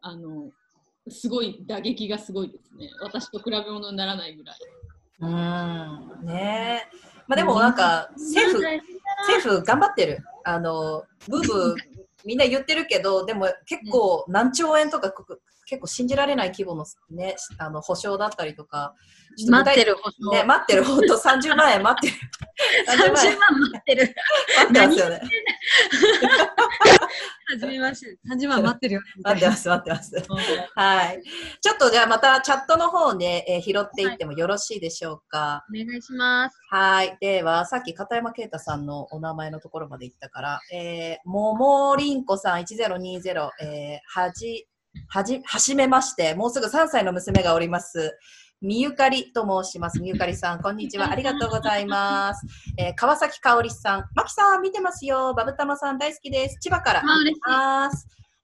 [0.00, 0.50] あの、
[1.08, 2.90] すごい打撃がすごいですね。
[3.02, 4.56] 私と比べ物にならないぐらい。
[5.20, 5.26] ー
[6.20, 6.26] うん。
[6.26, 7.13] ねえ。
[7.26, 8.62] まあでもなんか、政府、
[9.28, 10.24] 政府頑張ってる。
[10.44, 11.76] あの、ブーブー
[12.24, 15.24] みんな言ってるけど、でも結構何兆円とかこ
[15.66, 18.94] 結構信じられない規模のね、あの保証だったりとか、
[19.36, 19.96] ちょと待ってる。
[20.32, 22.30] ね、待ってる、ほんと30万円待ってる。
[22.88, 24.14] 30 30万待ってる。
[24.56, 25.20] 待ってますよね。
[27.46, 28.18] はじめまして。
[28.30, 29.00] 30万待ってるよ。
[29.22, 30.14] 待ってます、待ってます。
[30.74, 31.22] はい。
[31.60, 35.64] ちょっとじゃあまたチャットの方で、えー拾っていってもよろしいでしょうか。
[35.70, 36.56] お願いします。
[36.70, 37.16] はい。
[37.20, 44.66] では、さっき片山啓太さんのお名前のところまで行ったから、えー、ももりんこさん1020、えー、はじ、
[45.08, 48.18] はじ、はじめまして、もうすぐ3歳の娘がおります。
[48.60, 50.00] みゆかりと申します。
[50.00, 51.10] みゆかりさん、こんにちは。
[51.10, 52.46] ありがとうございます。
[52.78, 55.34] えー、川崎かおりさん、まきさん、見てますよ。
[55.34, 56.58] バブタマさん、大好きです。
[56.60, 57.00] 千葉から。
[57.00, 57.40] あ嬉し。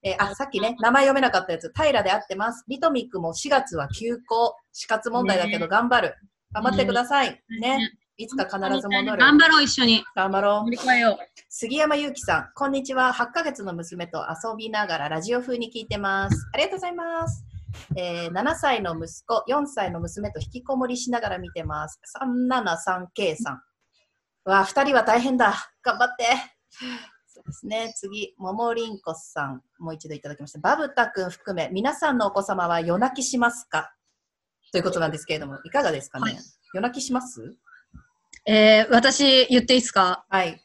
[0.02, 2.64] えーあ、さっきね、名前読めなかったやつ、平で合ってます。
[2.68, 4.56] リトミックも4月は休校。
[4.72, 6.14] 死活問題だけど頑張る。
[6.52, 7.42] 頑張ってください。
[7.60, 7.90] ね。
[8.20, 9.16] いつか必ず戻る。
[9.16, 10.04] 頑張ろう、一緒に。
[10.14, 10.70] 頑張ろう乗。
[10.70, 11.16] り越えよう。
[11.48, 13.14] 杉山祐希さん、こんにちは。
[13.14, 16.46] 8ヶ月の娘と遊びながらラジオ風に聞いてます。
[16.52, 17.46] ありがとうございます。
[17.96, 21.98] えー7歳の息子、4歳の娘と引きこもりしながら見てます。
[22.22, 23.62] 373K さん。
[24.44, 25.54] わあ、2人は大変だ。
[25.82, 26.26] 頑張って。
[27.26, 27.94] そうですね。
[27.96, 30.58] 次、ももりんこさん、もう一度いただきました。
[30.58, 33.94] バブタ君含め、皆さんのお子様は夜泣きしますか？
[34.72, 36.42] ということなんですけれども、いかがですかね、はい
[36.74, 37.56] 夜泣きします？
[38.52, 40.24] えー、私言っていいですか？
[40.28, 40.60] はい。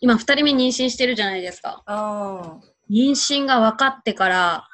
[0.00, 1.84] 今二人目妊娠してるじゃないですか。
[1.86, 2.92] うん。
[2.92, 4.68] 妊娠が分かってから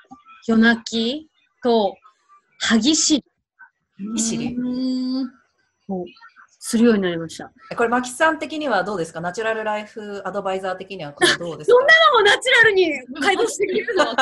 [0.48, 1.28] 夜泣き
[1.62, 1.98] と
[2.58, 3.22] 歯ぎし
[3.98, 4.12] り。
[4.14, 4.56] ぎしり。
[6.58, 7.52] するようになりました。
[7.76, 9.20] これ、マキさん的にはどうですか？
[9.20, 11.76] ナチュラルライフアドバイザー的にはこれどうですか？
[11.76, 12.90] そんなもうナチュラルに
[13.20, 14.14] 解読してくれるのと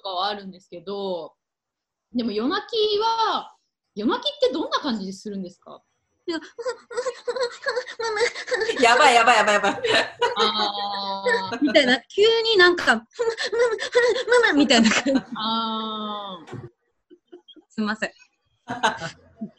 [0.00, 1.34] かはあるんですけど、
[2.12, 3.54] でも夜泣きは、
[3.94, 5.80] 夜泣きってどんな感じでするんですか？
[8.80, 9.80] やばいやばいやばいやばい。
[11.60, 13.04] みたいな、急になんか、マ
[14.46, 15.20] マみたいな感じ。
[15.34, 16.38] あ
[17.68, 18.12] すみません。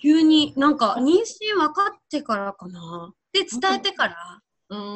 [0.01, 3.13] 急になんか妊娠分かってからかな。
[3.33, 4.87] で、伝えてから、うんうん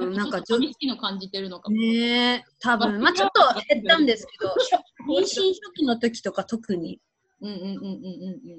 [0.00, 0.08] うん。
[0.08, 1.78] うん、なんかちょっ寂しいの感じてるのかとも。
[1.80, 4.74] ね、多分まあちょっと減ったんですけど、 初
[5.08, 5.36] 妊娠初
[5.74, 7.00] 期の時とか特に。
[7.40, 7.86] うんうんうんうんうんう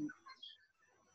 [0.04, 0.08] ん。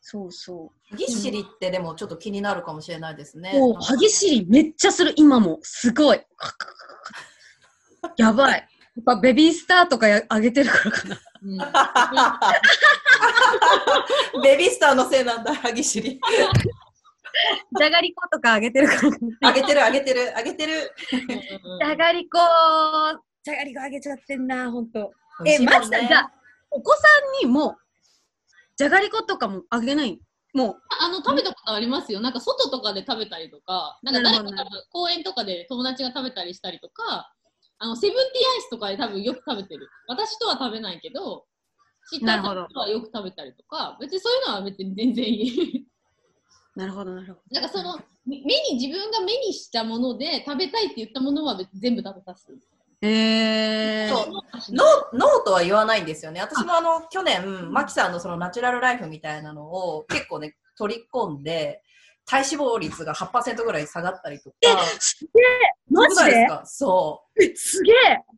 [0.05, 0.95] そうそう。
[0.97, 3.57] ぎっしりってでもちょっと気になるかもしれないですね。
[3.57, 5.59] もう、歯ぎしりめっちゃする、今も。
[5.61, 6.21] すごい。
[8.17, 8.51] やばい。
[8.51, 8.57] や
[8.99, 11.15] っぱベビースターとかやあげてるからかな。
[11.15, 11.57] うん
[14.43, 16.19] ベビースターのせいなんだ、歯ぎしり。
[17.79, 19.49] じゃがりことかあげてるからかな。
[19.49, 20.91] あげてる、あげてる、あげてる。
[21.79, 22.37] じゃがりこ、
[23.41, 25.13] じゃがりこあげちゃってんな、ほんと。
[25.45, 26.31] え、美味しいもんマジで、じゃあ、
[26.71, 27.01] お子さ
[27.41, 27.77] んにも、
[28.75, 30.19] じゃがりことかもあげない
[30.53, 32.19] もあの食べたことありますよ。
[32.19, 34.43] なんか外とかで食べたりとか、なんか誰か
[34.91, 37.33] 公園とかで友達が食べたりしたりとか、
[37.79, 39.87] あのセブンティーアイスとかで多分よく食べてる。
[40.07, 41.45] 私とは食べないけど、
[42.11, 45.87] 知った人はよく食べたりとか、別にそういうのは別に全然いい。
[46.75, 47.39] う、なるほど、なるほど。
[47.51, 52.47] なんかその目に自分が目にしたもので食べたいって言ったものは全部食べさす。
[53.07, 54.27] えー、そう。
[54.73, 56.39] ノーノーとは言わないんですよね。
[56.41, 61.81] 私もあの去年、マキさんのそのナチュラルライフみたいなのを結構ね、取り込んで、
[62.25, 64.55] 体脂肪率が8%ぐらい下がったりとか。
[64.99, 65.55] すげえ。
[65.91, 66.61] マジでそうですか？
[66.65, 67.55] そう。
[67.57, 67.95] すげえ。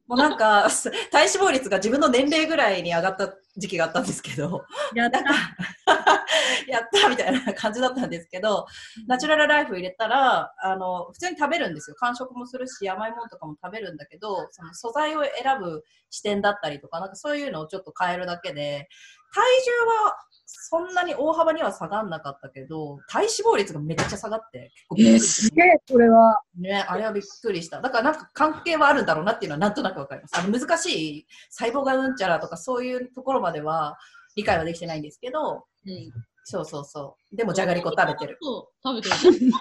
[0.07, 5.19] もうなんか、す体脂肪率が自分の年齢ぐらいに上がった時期があったんですけど、やった
[6.67, 8.65] やったみたいな感じだったんですけど、
[9.07, 11.95] ナチュラルライフ入れたら、あの、普通に食べるんですよ。
[11.97, 18.89] 完食もするし、甘いものとかも食べるんだけど、その素材を選ぶ視点だったりとか、なんかそういうのをちょっと変えるだけで、
[19.33, 19.71] 体重
[20.05, 26.39] はそんなに大幅には下がんなかったけど、体脂肪率がめっちゃ下がって、結構びっくえー、りしすげえ、これは。
[26.57, 27.81] ね、あれはびっくりした。
[27.81, 30.37] だからなんか関係はあるんだろうなっていうのはなんとなくわかります。
[30.37, 33.97] あの難しい細胞がうんちゃらとかそういうところまでは
[34.35, 36.11] 理解はできてないんですけど、うん
[36.47, 37.35] そうそうそう。
[37.35, 38.37] でもじゃがりこ食べてる。
[38.39, 39.15] そう、食べてる。
[39.15, 39.59] 私の旦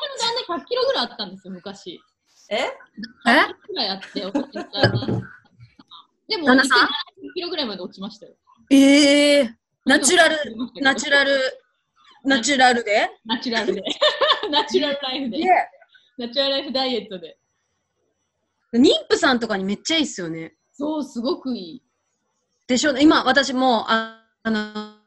[0.49, 1.99] 那100キロぐらいあったんですよ、昔。
[2.51, 2.57] え？
[2.57, 2.59] え
[3.27, 4.21] 100キロぐらいあって、
[6.29, 6.91] でも、旦那さん？170
[7.35, 8.35] キロぐらいまで落ちましたよ。
[8.71, 10.37] ええナチュラル、
[10.81, 11.39] ナチュラル、
[12.25, 13.07] ナチュラルで？
[13.27, 13.83] ナチュラルで。
[14.51, 15.39] ナチュラルライフで。
[16.17, 17.37] ナチュラルライフダイエットで。
[18.73, 20.55] 妊婦さんとかにめっちゃいいっすよね。
[20.73, 21.83] そう、すごくいい。
[22.67, 22.97] でしょ？
[22.97, 25.01] 今、私も、ああの、あ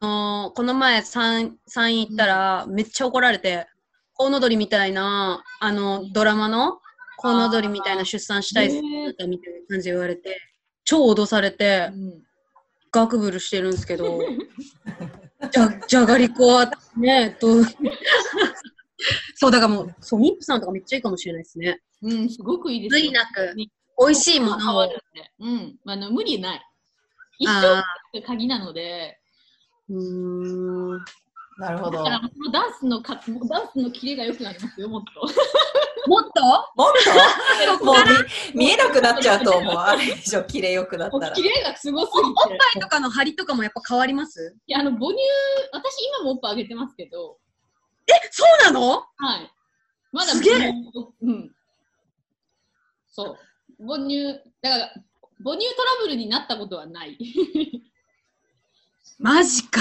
[0.00, 3.66] のこの前産産院行ったら、めっちゃ怒られて、
[4.12, 6.80] コウノドリみたいな、あの、ドラマの
[7.16, 9.38] コウノドリみたいな出産したいみたいな
[9.70, 10.38] 感じで言われて、
[10.84, 12.22] 超脅されてう、ん
[12.92, 14.20] ガクブルしてるんですけど、
[15.50, 17.64] じゃ、じゃがりこはね、どう、
[19.34, 21.80] そう、だからもう、そう、妊婦さんとかめっちゃいいかもしれないですね。
[22.02, 23.06] うん、すごくいいです無よ。
[23.06, 24.88] 理なく、に美味しいも変のを。
[25.40, 25.76] うん。
[25.86, 26.66] あの、無理ない。
[27.38, 31.04] 一生あが鍵なので、ーうーん。
[31.58, 31.98] なるほど。
[31.98, 35.26] だから、このダンスのか、ダンスのキレが良くなりますよ、もっと。
[36.06, 36.42] もっと？
[36.76, 36.92] もっ
[37.78, 37.84] と？
[37.84, 37.96] もう
[38.54, 39.74] 見見えなくなっちゃうと思う。
[39.74, 41.42] あれ以上綺麗よくなったらもうキ。
[41.42, 42.58] レがすごすおっぎて。
[42.58, 44.56] ぱいとかの張りとかもやっぱ変わります？
[44.66, 45.18] いや、あの、母乳、
[45.72, 47.38] 私今もおっぱいあげてますけど、
[48.08, 48.90] え、そうなの？
[49.16, 49.52] はい。
[50.12, 50.72] まだすげえ
[51.22, 51.54] うん。
[53.08, 53.38] そう。
[53.86, 54.26] 母乳、
[54.60, 54.92] だから、
[55.44, 57.16] 母乳トラブルになったことはない。
[59.18, 59.80] マジか。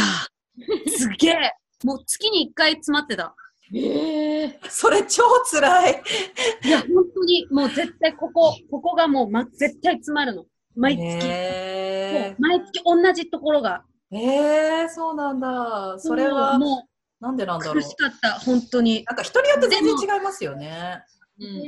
[0.98, 1.52] すげえ。
[1.84, 3.36] もう月に1回詰まってた。
[3.74, 6.04] ええそれ超辛い。
[6.66, 10.46] いや、本当に、もう絶対ここ、ここがもう、ま、絶対詰まるの。
[10.76, 12.36] 毎月。
[12.40, 13.84] 毎月同じところが。
[14.12, 15.96] ーえー、そうなんだ。
[16.00, 16.88] それはも
[17.22, 17.84] なんでなんうだろう。
[17.84, 19.06] 苦しかった、本当に。
[19.06, 21.04] なんか人によって全然違いますよね。
[21.40, 21.62] うん。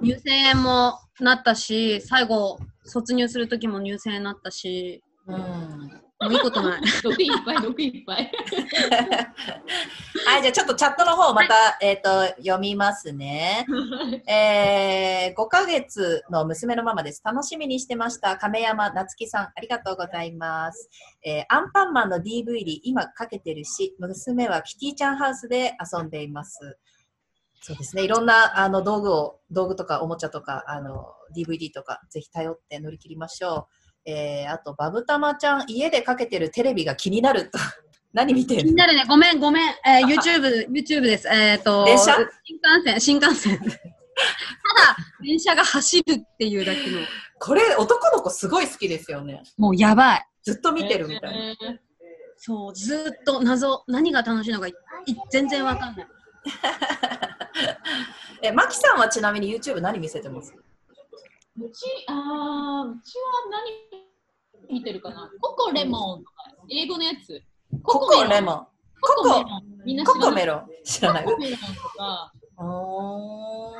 [0.00, 6.05] 入選もなったし、最後、卒入するときも入選になったし、うん。
[6.18, 6.80] もういいことない。
[7.02, 8.32] 毒いっぱい、毒いっぱい。
[10.26, 13.66] はい、じゃあちょっとチャットの方また、えっ、と、読みますね。
[14.26, 17.20] えー、5ヶ月の娘のママです。
[17.22, 18.38] 楽しみにしてました。
[18.38, 20.88] 亀山夏樹さん、ありがとうございます。
[21.22, 26.78] えーアンパンマンの DVD、今かけてるし、娘はキティちゃんハウスで遊んでいます。
[27.60, 28.04] そうですね。
[28.04, 33.85] いろんなあの道具を、道具とかおもちゃとか、あの、DVD とか、ぜひ頼って乗り切りましょう。
[34.06, 37.58] えー、あと、バブタマちゃん、家でかけてるテレビが気になると。
[38.14, 39.04] 何見てる気になるね。
[39.06, 39.68] ごめん、ごめん。
[39.84, 41.28] えー、 YouTube、YouTube です。
[41.28, 42.14] えっ、と、電車？
[42.44, 43.58] 新幹線、新幹線。
[43.60, 47.00] ただ、電車が走るっていうだけの。
[47.38, 49.42] これ、男の子すごい好きですよね。
[49.58, 50.26] もうやばい。
[50.42, 51.36] ずっと見てるみたいな。
[51.36, 51.78] えー
[52.38, 54.70] そう、ずーっと謎、何が楽しいのかい？
[55.06, 56.06] い全然わかんない。
[58.42, 60.54] え、マキさんはちなみに YouTube 何見せてます？
[61.58, 63.24] うち、あーうちは
[64.68, 65.30] 何見てるかな？
[65.40, 66.24] ココレモン
[66.70, 67.40] 英語のやつ。
[67.82, 68.66] ココレモン。
[69.00, 69.44] コココ。
[70.04, 70.66] ココメロン。
[70.84, 71.66] 知らないココメロンと
[71.96, 73.76] か、おー。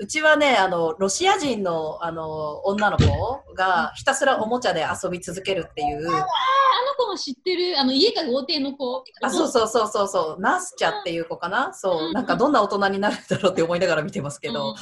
[0.00, 3.06] うちはねあのロシア人のあの女の子
[3.54, 6.08] がひたすらおもちゃで遊び続けるっていう。
[6.08, 6.26] あの
[6.98, 9.04] 子も知ってる、あの家が豪邸の子。
[9.22, 10.40] あそうそうそうそうそう。
[10.40, 11.72] ナスチャっていう子かな？
[11.72, 12.06] そう。
[12.08, 12.12] うん。
[12.12, 14.74] なんかどんな大人になるんだろうって思いながら見てますけど、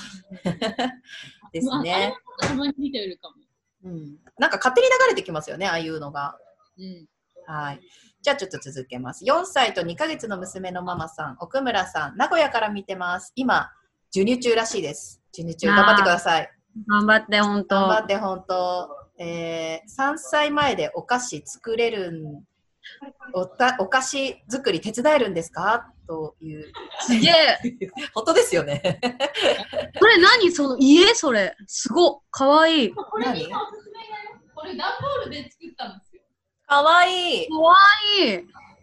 [1.53, 2.49] ですね、うん。
[2.49, 3.37] たまに見てるかも。
[3.85, 6.37] うん、なんか勝手に流れてきますよねああいうのが
[6.79, 7.07] うん。
[7.47, 7.81] はい
[8.23, 13.71] じゃあちょっと続けます4歳と2ヶ月の娘のママさん奥村さん名古屋から見てます今
[14.13, 16.49] 授乳中らしいです授乳中頑張ってください
[16.89, 17.75] 頑張って、ほんと。
[17.75, 18.89] 頑張って本当、
[19.19, 22.45] えー、3歳前でお菓子作れるん
[23.35, 25.93] おたお菓子作り手伝えるんですか？
[26.07, 27.59] というすげえ。
[28.15, 29.01] 本当ですよね
[29.99, 31.57] これ何その家それ。
[31.67, 32.21] すごっ。
[32.31, 32.95] かわいい。
[32.95, 34.41] これに今おすすめだよ。
[34.55, 36.23] これ段ボールで作ったんですよ。
[36.67, 37.75] かわいいかわ
[38.21, 38.39] いい。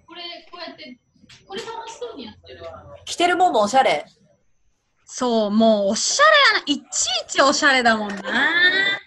[0.08, 1.00] これ、こうやって、
[1.48, 2.84] これ楽しそうにやってるわ。
[3.06, 4.06] 着てるもんもおしゃれ
[5.06, 6.84] そう、もうおしゃれやな。
[6.86, 9.00] いちいちおしゃれだもんな。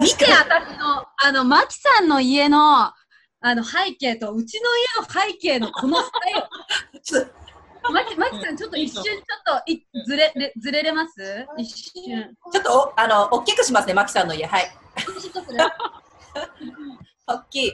[0.00, 2.92] 見て、私の、あの、マキさんの家の、
[3.42, 6.42] あの、背景と、うちの家の背景のこのスタイル。
[7.00, 7.30] ちょっと
[7.90, 9.16] マキ、マキさん、ちょっと一瞬、ちょっ
[9.64, 11.46] とい、ずれ、れずれれます？
[11.56, 12.36] 一瞬。
[12.52, 14.44] ちょっとおあの大きくしますねマキさんの家。
[14.44, 14.70] はい。
[17.26, 17.72] 大きい。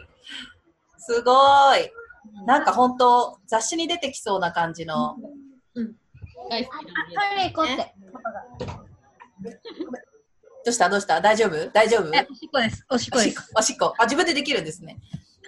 [0.98, 1.32] すご
[1.76, 1.90] い。
[2.46, 5.16] なんか本当雑誌に出てきそうな感じの。
[6.48, 6.86] 大好き。
[6.86, 6.92] ト
[7.34, 7.92] イレ行こうって。
[10.64, 10.88] どうした？
[10.88, 11.20] どうした？
[11.20, 11.68] 大丈夫？
[11.70, 12.14] 大丈夫？
[12.14, 12.86] え、おしっこです。
[12.88, 13.28] おしっこです。
[13.30, 13.42] おしっこ。
[13.56, 13.92] おしっこ。
[13.98, 15.00] あ自分でできるんですね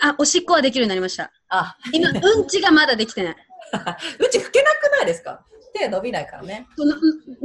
[0.03, 1.31] あ、おしっこはできるようになりました。
[1.49, 2.13] あ今、う
[2.45, 3.37] んちがまだできてない。
[4.21, 5.45] うち拭けなくないですか？
[5.75, 6.67] 手伸びないからね。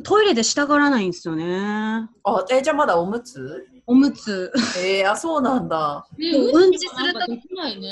[0.03, 2.09] トイレでしたがらないんですよね。
[2.23, 3.67] あ、えじゃあまだおむつ？
[3.85, 4.51] おむつ。
[4.79, 6.07] えー、あ、そうなんだ。
[6.17, 7.89] ねうんちするとできないね。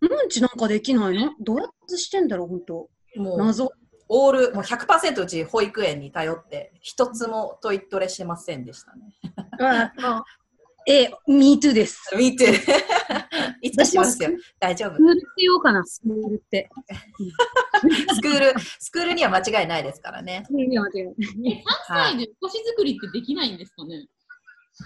[0.00, 1.32] うんちなんかできないの？
[1.40, 2.88] どうやってしてんだろう、ほんと。
[3.16, 3.70] もう、謎。
[4.08, 9.14] オール、もう100%うち保育園に頼って、一つもトイトレしてませんでしたね。
[10.86, 12.14] え、me too です。
[12.16, 12.52] 見て。
[13.62, 14.30] いつかしますよ。
[14.58, 14.96] 大丈夫ス。
[14.96, 16.68] クールって言おうかな、スクールって。
[18.14, 20.44] スクール、スクールには間違いないですからね。
[20.50, 24.06] いや間違いないえ、3歳でお菓子作りってできないんですかね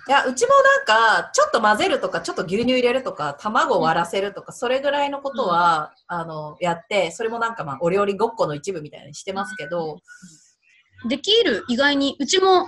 [0.08, 10.00] いや、うちもなんか、ちょっと混ぜるとか、ちょっと牛乳入れるとか、卵を割らせるとか、それぐらいのことは、あの、やって、それもなんかまあ、お料理ごっこの一部みたいにしてますけど、
[11.08, 12.16] できる、意外に。
[12.18, 12.66] うちも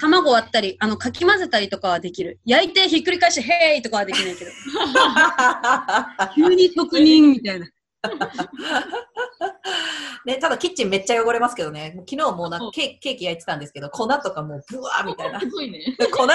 [0.00, 2.40] 卵割ったり、あの、かき混ぜたりとかはできる。
[2.44, 4.50] 焼いてひっくり返して、ヘイとかはできないけど。
[6.34, 7.66] 急に特任みたいな。
[10.26, 15.40] ね、ただキッチンめっちゃ汚れますけどね、昨日もうなんかケーキケーキ焼いてたんですけど、粉とかもうブワーみたいな。
[15.40, 15.80] すごいね。
[16.12, 16.30] 粉、粉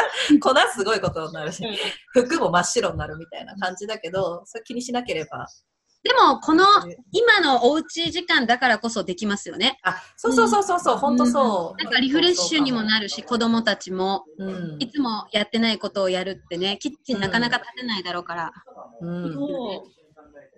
[0.76, 1.64] すごいことになるし、
[2.14, 5.48] 服も真っ白になるみたいな感じだけど、それ気にしなければ。
[6.02, 6.64] でも、この、
[7.12, 9.80] 今のおうち時間だからこそできますよね。
[9.84, 11.84] あ、そうそうそうそうそう、本当そう。
[11.84, 14.78] なんかリフレッシュにもなるし、子供たちも、うん。
[14.80, 18.54] いつもやってないことをやるってね、キッチンなかなか立てないだろうから。
[19.02, 19.34] うん。
[19.34, 19.84] そ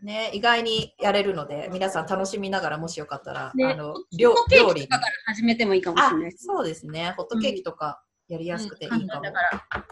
[0.02, 0.06] う。
[0.06, 4.88] ね、意外にやれるので、皆さん楽しみながら、もしよかったら、ねあの、料ホットケ料理。
[4.88, 6.32] かから始めてもいいかもしあれない。
[6.38, 7.14] そうですね。
[7.18, 9.22] ホットケーキとかやりやすくていいかも。
[9.24, 9.92] だから。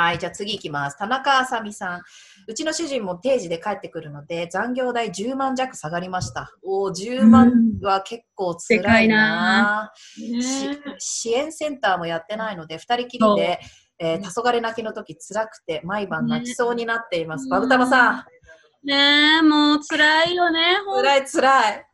[0.00, 0.96] はい、じゃあ次いきます。
[0.96, 2.02] 田中あさみさん。
[2.46, 6.52] うちの主人も定時で帰ってくるので、残業代10万弱下がりました。
[6.62, 9.92] おお、10万は結構辛いな。
[10.16, 13.58] でかいな支援センターもやってないので、2人きりで、
[13.98, 17.46] えー、黄昏泣きの時辛くて、毎晩泣きそうになっています。
[17.46, 18.24] ねバブタマさん、
[18.86, 21.84] ねえ、もう辛いよね、辛い辛い。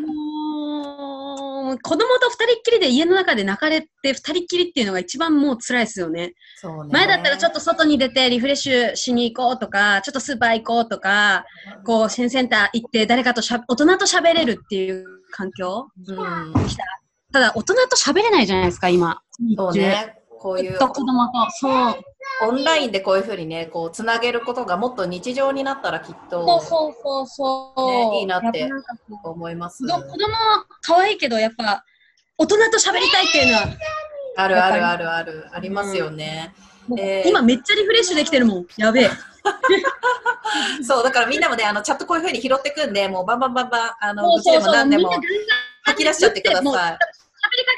[0.00, 1.43] もう、
[1.82, 6.34] 子供と二人っきりで家の中で泣かれて二人っきりっていうのが一番もう辛いですよね。
[6.56, 6.90] そうね。
[6.92, 11.44] 前だったらちょっと外に出てリフレッシュしに行こうとか、ちょっとスーパー行こうとか、
[11.84, 15.88] こう、支援センター行って誰かとしゃ、大人と喋れるっていう環境？
[16.06, 16.52] うん、
[17.32, 19.20] ただ、大人と喋れないじゃないですか、今。
[19.56, 20.18] そうね。
[20.44, 21.50] こういう子供と。
[21.52, 21.94] そう。
[22.42, 27.90] オンラインでこういうふうにね、こうつなげることがもっと日常になったらきっそうとそうそうそう。
[28.12, 28.68] ねいいなって
[29.22, 29.88] 思います子。
[29.88, 30.28] 供子供
[30.82, 31.82] 可愛いけど、やっぱ、
[32.36, 33.64] 大人と喋りたいっていうのは、
[34.36, 36.52] あるあるあるある、ありますよね。
[36.88, 38.66] もうえー今めっちゃリフレッシュできてるもん。
[38.76, 39.10] やべえ。
[40.84, 44.72] そう、だからみんなもね、あのチャットこういうふうに拾ってくんで、もうバンバンバンバン、あの、そううちでも。
[44.72, 45.10] 何でも
[45.84, 46.64] 吐き出しちゃってください。
[46.64, 46.98] 喋りか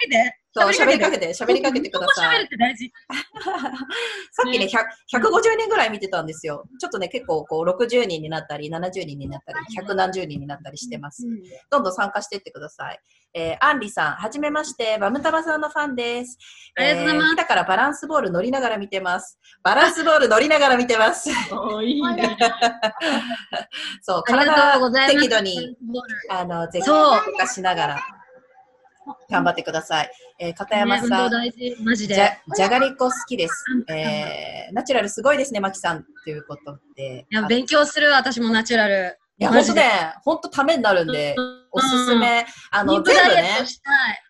[0.00, 0.40] けて。
[0.56, 2.38] そう、喋りかけて、喋りかけてください。
[2.38, 2.92] 喋るって大事。
[4.32, 6.64] さっきね、100 150人ぐらい見てたんですよ。
[6.80, 11.26] ちょっとね、結構こう60人になったり、70人になったり、百何十人になったりしてます。
[11.70, 12.98] どんどん参加していってください。
[13.34, 16.38] えー、アンリさん、はじめまして、バムタバさんのファンです。
[16.76, 19.38] ありがとうございますえーだからバランスボール乗りながら見てます。
[19.62, 21.28] バランスボール乗りながら見てます。
[21.52, 22.36] おーいいね。
[24.00, 25.28] そう、ありがとうございます。
[25.28, 25.76] 適度に、
[26.30, 27.98] あの、ぜひ、そう動かしながら、
[29.30, 30.10] 頑張ってください。
[30.38, 32.38] えー、片ね山さん、運動大事、マジじゃで。
[32.56, 33.64] じゃがりこ好きです。
[33.88, 36.04] えー、ナチュラルすごいですね、マキさん。
[36.24, 37.26] ということで。
[37.30, 39.18] いや、あ勉強する、私もナチュラル。
[39.38, 41.36] いや、マジでほんとね、ほんとためになるんで、
[41.70, 42.46] おすすめ。
[42.70, 44.22] あの、肉全部ねダイエット、したい。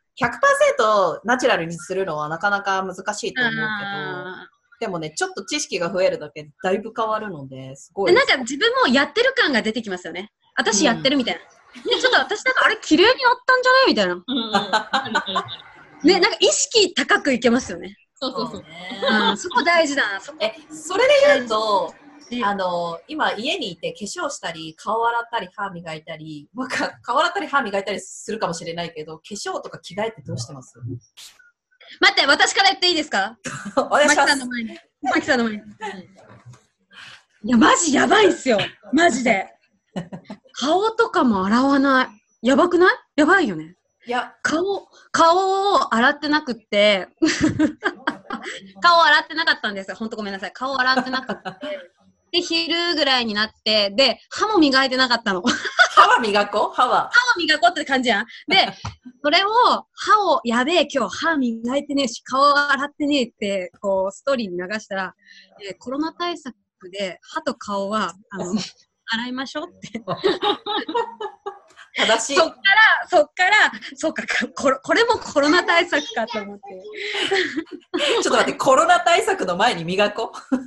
[0.81, 4.49] 100%ナチュラルにするのはなかなか難しいと思うけど、あ
[4.81, 10.31] でもね、ちょっと知識が増えるだけでだいぶ変わるので、すごーいでなんか自分もやってる感が出てきますよね。
[10.57, 11.41] 私やってるみたいな。
[11.41, 11.47] で、
[12.01, 15.47] ちょっと私なんか、あれ、綺麗になったんじゃないみたいな。
[16.03, 17.97] ね、なんか意識高くいけますよね。
[18.15, 18.63] そうそうそう。
[18.63, 18.69] ね
[19.31, 20.21] うん、そこ大事だな。
[20.21, 21.95] そこえ、それで言うと、
[22.31, 30.79] ねあの、今家にいて化粧したり、顔洗ったり、歯磨いたり、まあ、か顔洗ったり、歯磨いたりするかもしれないけど、化粧とか着替えってどうしてます？
[32.01, 33.39] 待って、私から言っていいですか？
[33.77, 34.47] お願いしますマキさんの。
[34.49, 34.79] 前に。
[35.03, 35.63] マキさんの前に。
[37.45, 38.59] いや、マジやばいっすよ。
[38.93, 39.47] マジで。
[40.59, 42.09] 顔とかも洗わない。
[42.43, 42.95] やばくない？
[43.17, 43.77] やばいよね。
[44.07, 47.09] いや、顔、顔を洗ってなくって、
[48.81, 49.97] 顔洗ってなかったんですよ。
[49.97, 50.53] ほんとごめんなさい。
[50.53, 51.93] 顔洗ってなくって。
[52.33, 55.43] で、昼ぐらいになって、で、歯も磨いてなかったの。
[55.43, 56.75] 歯は磨こう？
[56.75, 57.11] 歯は。
[57.13, 58.27] 歯を磨こうって感じやん。
[58.49, 58.69] で、
[59.25, 59.49] それを、
[59.93, 65.15] 歯を、やべえ、今日歯磨いてねえし、顔洗ってねえって、こう、ストーリーに流したら、
[65.65, 66.55] えーコロナ対策
[66.93, 68.55] で、歯と顔は、あの、
[69.07, 70.03] 洗いましょうって。
[71.97, 72.37] 正しい。
[72.37, 72.61] そっから、
[73.09, 74.23] そっから、そうか、
[74.55, 76.63] これこれもコロナ対策かと思って。
[77.99, 80.37] ちょっと待って、コロナ対策の前に磨こう。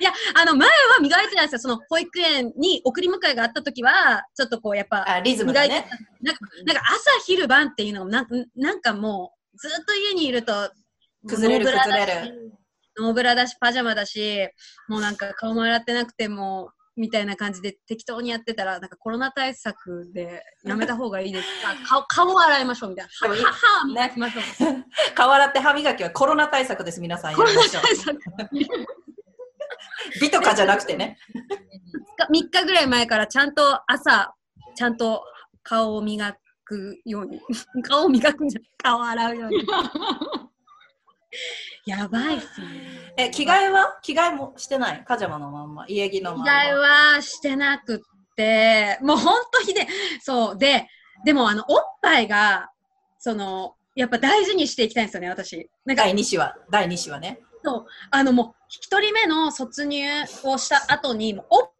[0.00, 1.58] いや、あの、前は磨いてないんですよ。
[1.58, 5.88] その、保育園に送り迎えがあった時は、ちょっとこう、やっぱ、あ、リズムだね。
[6.20, 10.70] なんか、なんか朝昼晩っていうのがなんか、なんかもう、ずっと家にいると、
[11.26, 12.52] 崩れる崩れる。
[12.98, 14.48] ノーブラだし、パジャマだし、
[14.88, 23.10] もうなんか顔も洗ってなくても、みたいな感じで適当にやってたら、なんかコロナ対策でやめた方がいいです か顔顔を洗いましょうみたいな。
[23.86, 24.84] 磨きましょう。
[25.14, 27.82] 顔洗って歯磨きはコロナ対策です、皆さんやコロナりましょう。
[27.82, 28.18] 対策。
[30.20, 31.18] 美とかじゃなくてね。
[32.30, 34.32] 3日ぐらい前からちゃんと朝、
[34.76, 35.24] ちゃんと
[35.62, 37.40] 顔を磨くように。
[37.82, 39.66] 顔を磨くんじゃない顔を洗うように。
[41.86, 42.66] やばいっすね。
[43.16, 43.98] え、着替えは？
[44.02, 45.04] 着替えもしてない？
[45.06, 45.84] パジャマのまんま？
[45.88, 46.46] 家着のまんま？
[46.46, 49.86] 着替えはしてなくって、もうほんとひで、
[50.20, 50.58] そう。
[50.58, 50.88] で、
[51.24, 52.70] でもあの、おっぱいが、
[53.18, 55.70] その、やっぱ大事にしていきたいんですよね、私。
[55.84, 57.40] なんか、第2子は、第2子はね？
[57.64, 60.02] そう、あのもう、一人目の卒入
[60.44, 61.72] をした後に、もうおっ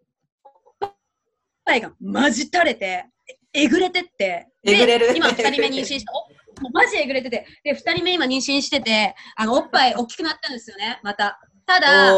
[1.64, 3.06] ぱいがマジ垂れて、
[3.52, 5.16] ええぐれてって、でえぐれる？
[5.16, 6.23] 今二人目妊娠して、おもう
[6.72, 11.40] マジえぐれてて、で、二人目今妊娠してて、あの、おっぱい大きくなったんですよね、また。
[11.66, 12.14] ただ、やっ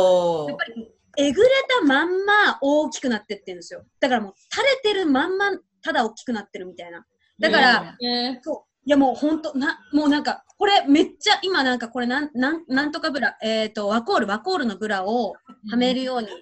[0.57, 1.49] ぱり、えぐれ
[1.80, 3.84] たまんま大きくなってってるんですよ。
[4.01, 5.51] だからもう、垂れてるまんま、
[5.82, 7.05] ただ大きくなってるみたいな。
[7.39, 8.76] だから、えそう。
[8.89, 15.34] いやもう本当な、もうなんか、これめっちゃ、今なんかこれなん、なん、なんとかブラ、えっ、と、ワコール、ワコールのブラを
[15.70, 16.32] はめるようにし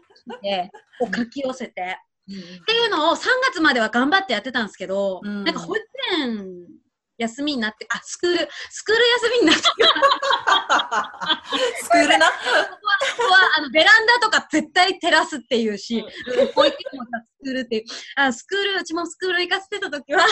[0.42, 0.70] て、
[1.01, 1.99] こう書き寄せて。
[2.24, 3.20] っていうのを3
[3.51, 5.86] 月までは頑張ってやってたんですけど、うんなんか保育
[6.22, 6.66] 園
[7.18, 9.62] 休みになって、あ、スクール、スクール休みになって
[11.82, 12.26] スクールな？
[12.26, 12.32] こ
[13.18, 16.02] こはあのベランダとか絶対照らすっていうし、
[16.54, 17.84] 保育園もさスクールっていう、
[18.16, 20.24] あスクール、うちもスクール行かせてた時は、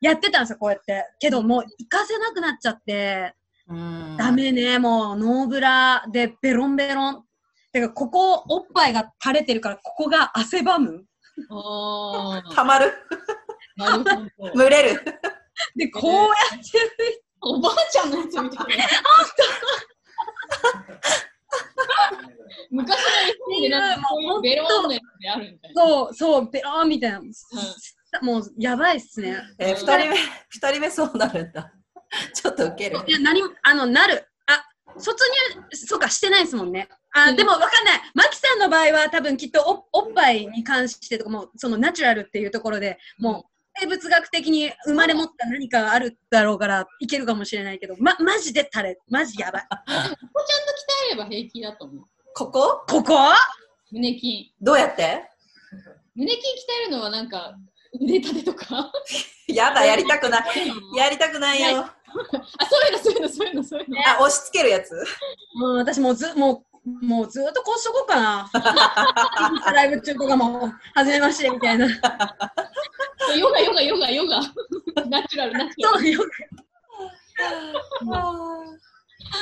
[0.00, 1.04] やってたんですよ、こうやって。
[1.18, 3.34] けどもう行かせなくなっちゃって、
[3.68, 7.24] うんダメね、もうノーブラでベロンベロン。
[7.72, 11.04] てか、ここ、おっぱいが垂れてるから、ここが汗ばむ。
[11.48, 12.92] あたまる。
[14.56, 15.04] 蒸れる
[15.76, 17.24] で、こうやってる。
[17.42, 18.84] おばあちゃんのやつみたいな。
[22.70, 23.02] 昔の日
[23.38, 25.82] 本でなんかこういうベローンのやつであるみたいな。
[25.82, 27.20] そう、そう、ベロンみたいな。
[28.22, 29.36] もう、やばいっすね。
[29.58, 30.16] えー、二人目、
[30.48, 31.72] 二人目そうなるんだ。
[32.34, 32.98] ちょっとウケる。
[33.06, 34.26] いや、何も、あの、なる。
[34.46, 34.64] あ、
[34.98, 36.88] 卒入、そうか、してないですもんね。
[37.12, 38.00] あ、うんでもわかんない。
[38.14, 49.62] マキさんの場合は多分きっとおおっぱいに関してとかもう、そのナチュラルっていうところでもう、生物学的に生まれ持った何かがあるだろうからいけるかもしれないけど、ま、マジで垂れ、マジやばい。
[49.70, 50.16] ここちゃんと鍛
[51.12, 52.04] えれば平気だと思う。
[52.34, 52.84] ここ？
[52.86, 53.14] ここ？
[53.90, 54.52] 胸筋。
[54.60, 55.24] どうやって？
[56.14, 56.44] 胸筋鍛
[56.82, 57.56] えるのはなんか、
[57.94, 58.92] 腕立てとか。
[59.48, 60.42] やだ、やりたくない。
[60.96, 61.78] やりたくないよ。
[61.78, 61.96] あ、
[62.66, 63.96] そういうの、そういうの、そういうの、そういうの。
[64.06, 64.92] あ、押し付けるやつ？
[65.54, 68.50] もう私もうず、もう、もうずっとこうしとこうかな。
[69.72, 71.86] ライブ中とかも、はじめましてみたいな。
[71.86, 74.40] ヨガ、ヨガ、ヨガ、ヨガ。
[75.06, 76.18] ナチュラル、ナチュラル。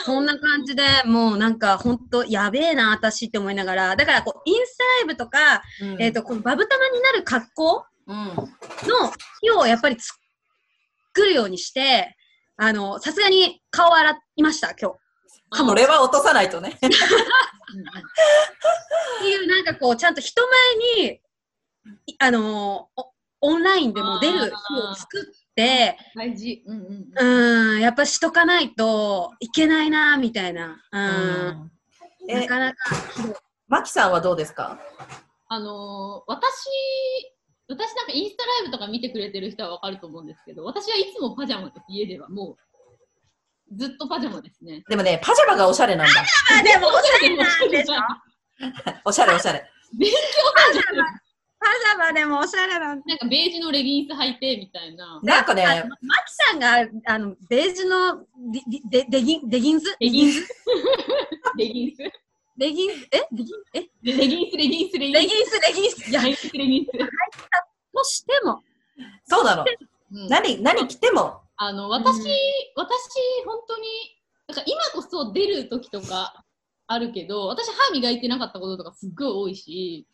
[0.04, 8.16] そんな感じでもうなんか本当やべえな私って思いながらだからこうインスタライブとか、うんえっ、とこのバブ玉になる格好うん。
[8.16, 8.44] の
[9.40, 10.18] 日をやっぱり作
[11.24, 12.16] るようにして
[12.56, 15.07] あのさすがに顔洗いました今日。
[15.50, 16.70] これは落とさないとね。
[16.70, 16.86] って
[19.26, 20.42] いうなんかこうちゃんと人
[20.96, 21.20] 前に
[22.06, 25.24] いあのおオンラインでも出る日を作っ
[25.54, 26.62] て大事。
[26.66, 30.82] うんうんやっぱしとかないといけないなみたいな。
[30.92, 31.02] うん。
[31.02, 31.70] うん。
[32.28, 32.76] え、なかなか。
[33.68, 34.78] マキさんはどうですか？
[35.48, 36.68] あのー私、
[37.68, 42.28] 私なんかインスタライブとか見てくれてる人はわかると思うんですけど、私はいつもパジャマです、家では。
[42.28, 42.56] もう、
[43.76, 44.82] ずっとパジャマですね。
[44.88, 46.12] でもね、パジャマがおしゃれなんだ。
[46.58, 47.94] あでもおしゃれなんでしょ
[49.04, 49.64] おしゃれおしゃれ。
[49.98, 50.16] 勉強
[50.54, 51.04] パジャマ。
[51.60, 53.04] パジャマでもおしゃれなんだ。
[53.06, 55.20] なんかベージュのレギンス履いてみたいな。
[55.22, 58.18] なんかね、あマキさんがあのベージュの
[58.52, 60.48] デデデデギンデギンズレギンス
[61.56, 62.02] レギンス？
[62.56, 63.88] レギンえレギンえ？
[64.02, 65.20] レギンス、レギンス、レギンス。
[65.20, 66.90] レギンスレギンスレギンス、レギンス。
[67.94, 68.62] としても
[69.26, 69.64] そうなの。
[70.12, 71.42] うん何、何着ても。
[71.60, 72.24] あの、私、うん。
[72.76, 72.94] 私、
[73.44, 73.84] 本当に、
[74.46, 76.44] なんか今こそ出る時とか
[76.86, 80.06] あるけど、私歯磨いてなかったこととかすっごい多いし、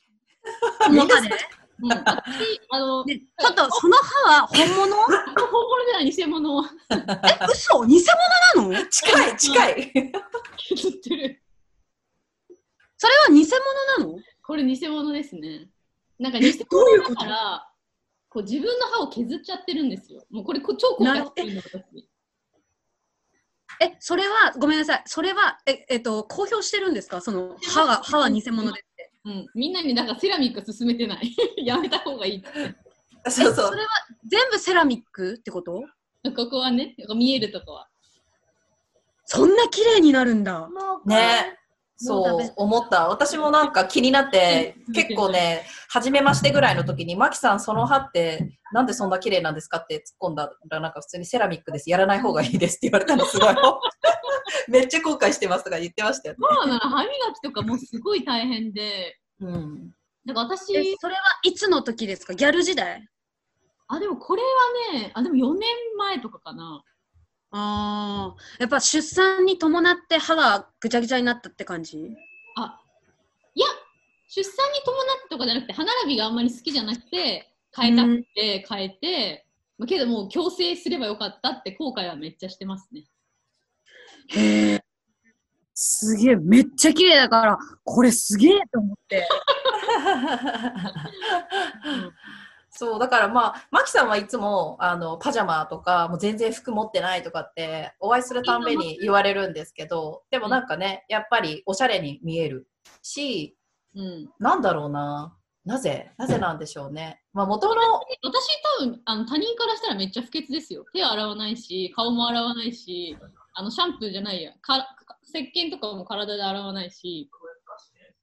[0.90, 1.28] みんなこの歯で、
[1.82, 4.96] うん、私、あの、ね、ちょっとその歯は本物？
[4.96, 6.56] 本物じゃない偽物。
[6.56, 6.66] をえ
[7.52, 7.84] 嘘？
[7.84, 8.02] 偽
[8.56, 8.86] 物なの？
[8.90, 9.92] 近い、近い。
[10.56, 11.42] 削ってる。
[12.96, 13.44] それは偽
[13.98, 14.18] 物なの？
[14.42, 15.68] これ偽物ですね。
[16.18, 17.14] なんか偽どういうこと？
[17.14, 17.68] 物だから、
[18.34, 20.26] こう自分の歯を削っちゃってるんですよ。
[20.28, 22.08] もうこれこ超後悔してるんだ私。
[23.80, 27.20] えそれはごめんなさいそれはええっと公表してるんですか？
[27.20, 31.34] その歯が歯は偽物でってうん、みんなになんかセラミック勧めてない。
[31.64, 32.48] やめた方がいいって。
[33.30, 33.74] そうそうそ。
[33.74, 33.88] れは
[34.26, 35.82] 全部セラミックってこと？
[36.36, 37.88] ここはね、見えるとこは。
[39.26, 40.68] そんな綺麗になるんだ
[41.06, 41.56] ね。
[41.96, 43.08] そう、思った。
[43.08, 51.88] 私もなんか気になって、結構ね、初めましてぐらいの時に、マキさん、その歯って、なんでそんな綺麗なんですかって突っ込んだら、なんか普通にセラミックです。
[51.90, 53.54] やらない方がいいですって言われたの、すごい。
[54.68, 56.38] めっちゃ後悔してますとか言ってましたよね。
[56.40, 59.90] そうなの、歯磨きとかもすごい大変で、うん。
[60.26, 62.34] だから私、えそれはいつの時ですか？
[62.34, 63.06] ギャル時代？
[63.86, 64.42] あ、でもこれ
[64.92, 65.68] はね、あ、でも4年
[65.98, 66.82] 前とかかな。
[67.56, 71.96] ああやっぱ出産に伴って歯がぐちゃぐちゃになったって感じ？
[72.56, 72.80] あ、
[73.54, 73.66] いや、
[74.28, 79.46] 出産に伴ってとかじゃなくて、歯並びがあんまり好きじゃなくて、変えたくて、変えて、
[79.78, 83.04] まあけどもう矯正すればよかったって後悔はめっちゃしてますね。
[84.30, 84.84] へえ
[85.74, 86.36] すげえ。
[86.36, 89.24] めっちゃ綺麗だからこれすげえと思って
[92.76, 102.66] そう、だからまあ、マキさんはいつも、あの、パジャマとか、もう全然服持ってないとかって、お会いするたんびに言われるんですけど、でもなんかね、やっぱりおしゃれに見える
[103.00, 103.56] し、
[103.94, 104.28] うん。
[104.40, 105.36] なんだろうな。
[105.64, 107.22] なぜなぜなんでしょうね。
[107.32, 107.80] まあ、元の、
[108.22, 108.46] 私
[108.80, 110.84] 多分あの他人からしたらめっちゃ不潔ですよ。
[110.92, 113.16] 手洗わないし、顔も洗わないし、
[113.54, 117.30] あのシャンプーじゃないや、かか石鹸とかも体で洗わないし。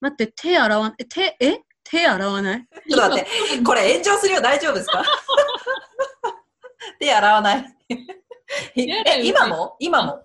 [0.02, 1.62] 待って手洗わえ手え？
[1.92, 2.68] 手洗わない？
[2.90, 3.30] ちょっと待って、
[3.64, 5.04] これ炎上するよ、大丈夫ですか？
[7.00, 7.76] 手洗わない。
[8.76, 9.76] え、今も？
[9.80, 10.24] 今も？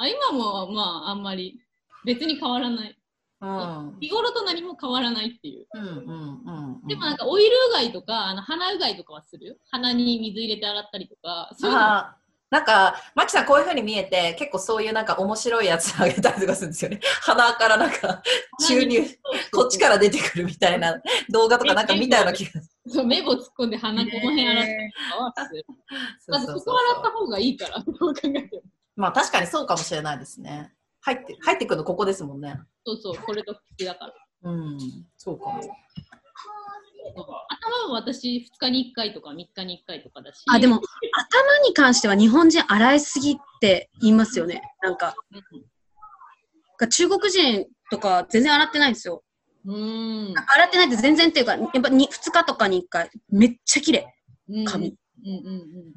[0.00, 1.60] あ今もまああんまり
[2.04, 2.98] 別に変わらない。
[3.40, 3.96] うん。
[4.00, 5.66] 日頃と何も変わらないっていう。
[5.74, 6.86] うんうんうん。
[6.88, 9.56] でもなんかオイルうがいとか、あの鼻うがいとかはするよ。
[9.70, 11.50] 鼻に水入れて洗ったりとか。
[11.56, 11.80] そういうの
[12.50, 17.00] なんか、マキさんこういう風に見えて、結構そういうなんか面白いやつあげたりとかするんですよね。
[17.22, 18.22] 鼻からなんか
[18.66, 19.02] 注入、
[19.52, 25.64] こっちから出てくるみたいな動画とかなんか見たような気がすそう目を突っ込んで鼻この辺洗ったり
[26.26, 28.62] とかそこ洗った方がいいから、どう考えても。
[28.96, 30.72] まあ確かにそうかもしれないですね。
[31.00, 32.58] 入って、入ってくるのここですもんね。
[32.84, 34.12] そうそう、これと口だから。
[34.50, 34.78] うん、
[35.16, 35.60] そうかも。
[37.14, 40.42] 頭も私2日に1回とか3日に1回とかだし。
[40.48, 45.14] あでも頭に関しては日本人洗いすぎって言いますよねなんか
[46.80, 49.22] うん、中国人とか全然洗ってないんですよ
[49.66, 50.34] うーん。
[50.36, 54.14] 洗ってないって全然っていうかやっぱに2日とかに1回めっちゃ綺麗
[54.48, 55.94] うん髪うんうんうん。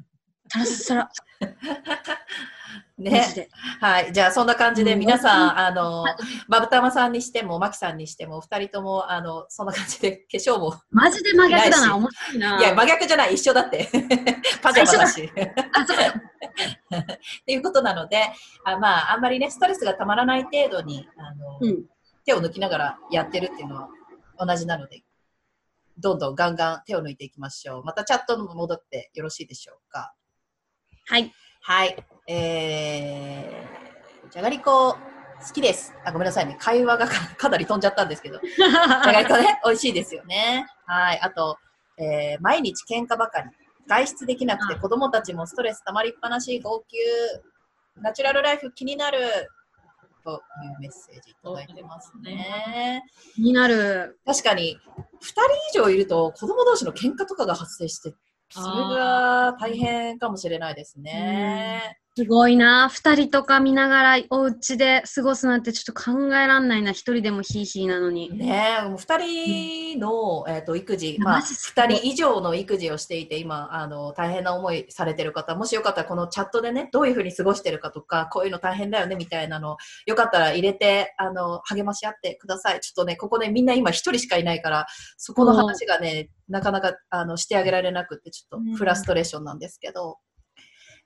[0.48, 1.08] サラッサラ。
[1.40, 1.48] マ
[2.98, 3.48] ね。
[3.80, 4.12] はい。
[4.12, 6.04] じゃあ、そんな感じで、うん皆さん、あの、
[6.48, 11.96] バブタマさんにしても、マキさんにしても、二人とも、あの、そんな感じで、化粧も、マジで真逆だいな。
[11.96, 12.58] 面白いな。
[12.58, 13.88] いや、真逆じゃない、一緒だって。
[14.62, 15.32] パジャマだし。
[15.72, 16.04] あ、そうか。
[16.08, 18.22] っていうことなので、
[18.64, 21.84] あまあ、あんまりね、ストレスがたまらない程度に、あの、うん。
[22.24, 23.88] 手を抜きながらやってるっていうのは
[24.38, 25.02] 同じなので、
[25.98, 27.84] どんどんガンガン手を抜いていきましょう。
[27.84, 30.14] またチャットに戻ってよろしいでしょうか。
[31.06, 31.32] はい。
[31.62, 31.96] はい。
[32.32, 34.96] えー、じゃがりこ
[35.46, 35.94] 好きです。
[36.04, 36.56] あ、ごめんなさいね。
[36.58, 38.40] 会話がかかなり飛んじゃったんですけど。
[38.56, 40.66] じゃがりこね、美味しいですよね。
[40.86, 41.20] はい。
[41.20, 41.58] あと、
[41.98, 43.50] えー毎日喧嘩ばかり。
[43.86, 46.96] 外出できなくてあ子供たちもストレス溜まりっぱなし、号泣。
[47.96, 49.18] ナチュラルライフ気になる。
[50.24, 53.02] というメッセージいただいてますね。
[53.34, 54.20] 気になる。
[54.24, 55.42] 確かに、2人
[55.80, 58.14] 以上いると子供同士の喧嘩とかが発生して、
[58.50, 61.98] それが大変かもしれないですね。
[62.14, 62.90] すごいな。
[62.90, 66.92] 二人とか見ながらお家で過ごすなんてちょっと考えらんないな。
[66.92, 68.28] 一人でもヒーヒーなのに。
[68.36, 82.80] ねえ、もう2人の、えー、と育児、まあ、マジすごい2人以上の育児をしていて、今あの、大変な思いされてる方、もしよかったらこのチャットでね、どういうふうに過ごしてるかとか、こういうの大変だよねみたいなの、よかったら入れて、あの、励まし合ってください。
[82.80, 84.86] ちょっとね、ここね、みんな今1人しかいないから、
[85.16, 90.18] そこの話がね、なかなかあのしてあげられなくて、ちょっとフラストレーションなんですけど、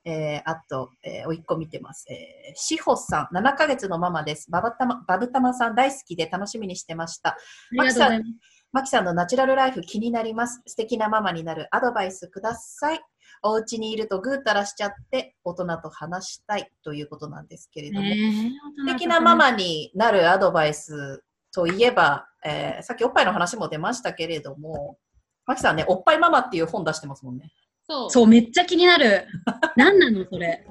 [0.06, 2.06] えー、あと、えー、おいっ子見てます。
[2.08, 4.48] えー、しほさん、7ヶ月のママです。
[4.52, 7.30] ババタマ、バブタマさん大好きで楽しみにしてました。
[7.30, 7.36] あ
[7.72, 8.30] りがとうございます。
[8.72, 10.62] マキさんのナチュラルライフ気になります。
[10.64, 13.00] 素敵なママになるアドバイスください。
[13.42, 24.98] お家にいるとぐうたらしちゃって大人と話したいということなんですけれども、ね素敵なママになるアドバイスといえば、えーさっきおっぱいの話も出ましたけれども、
[25.46, 27.50] マキさんね、おっぱいママっていう本出してますもんね。
[27.88, 28.10] そう。
[28.10, 29.26] そう、めっちゃ気になる。
[29.76, 30.66] 何なのそれ。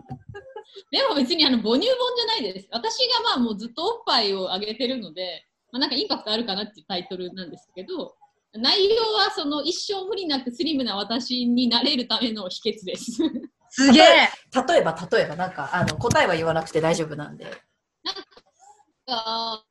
[0.91, 2.67] でも別にあの母乳本じゃないです。
[2.71, 8.15] 私がまあもうずっとおっぱいをあげてるので、まあ、なんかインパクトあるかなっていうタイトルなんですけど、
[8.53, 13.11] 内容はその一生無理なくスリムな私になれるための秘訣です。
[13.69, 14.03] すげえ。
[14.67, 17.45] 例えば、例えば、なんか、あの、答えは言わなくて大丈夫なんで。
[19.07, 19.63] あ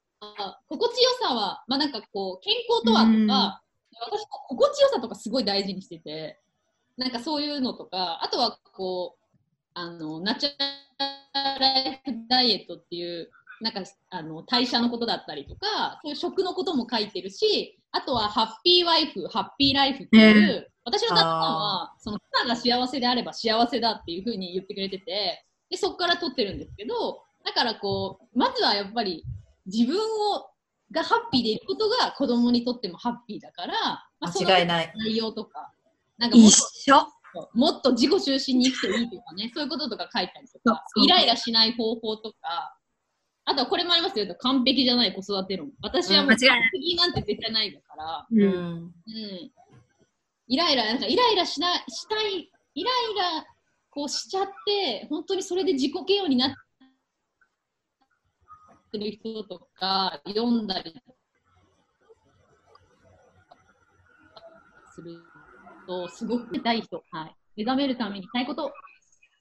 [0.69, 3.63] 心地よさは、まあなんかこう、健康とはとうんか、
[4.11, 6.39] 私、心地よさとかすごい大事にしてて、
[6.97, 9.25] なんかそういうのとか、あとはこう、
[9.75, 10.51] あの、ナチュ
[11.35, 13.31] ライフダイエットっていう、
[13.61, 29.25] なんかあの代謝のことだったりとか、そういう食のことも書いてるし、あとはハッピーワイフ、ハッピーライフっていう、私の旦那は、その妻が幸せであれば幸せだっていうふうに言ってくれてて、で、そこから取ってるんですけど、だからこう、まずはやっぱり
[29.67, 30.51] 自分を
[30.93, 33.75] がハッピーでいることが子供にとってもハッピーだから、
[34.21, 34.93] まあ、間違いない。
[34.97, 35.73] 内容とか、
[36.19, 37.15] なんかもっ一緒。
[37.35, 42.79] ともっと自己中心に生きていいとかね、 そういうこととか書いたりとか、イライラしない方法とか、
[43.45, 45.73] あとはこれもありますよ、完璧じゃない子育て論。
[45.83, 46.39] 私はもう完
[46.73, 48.27] 璧なんて絶対ないから。
[48.31, 48.95] うん。
[50.47, 53.47] イライラ、なんかイライラしなしたい、イライラ
[53.91, 56.55] こうしちゃって、本当にそれで自己嫌悪になっ
[58.93, 60.95] てる人とか、読んだり
[64.95, 65.21] する
[65.87, 67.37] と、すごく痛い人、はい。
[67.57, 68.73] 目覚めるためにしたいこと、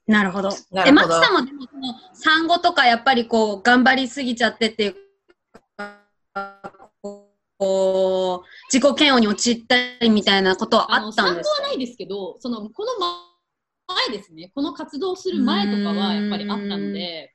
[0.05, 0.49] なるほど。
[0.49, 4.95] え、なるほどマキさんもでもその産後とかやっぱりこう頑張りすぎちゃってっていう
[5.77, 6.61] か
[7.57, 11.55] こう自己嫌悪に陥ったりみたいなことはあったんですか？
[11.55, 17.33] 産後はないですけど、そのこの前ですね、この活動する前とかはやっぱりあったので、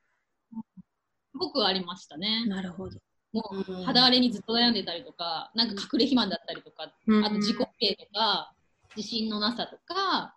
[1.32, 2.46] すごくありましたね。
[2.46, 2.98] なるほど。
[3.32, 8.52] もう肌荒れにずっと悩んでたりとか、なんか隠れ肥満だったりとか、うんあと自己系とか、
[8.96, 10.36] 自信のなさとか、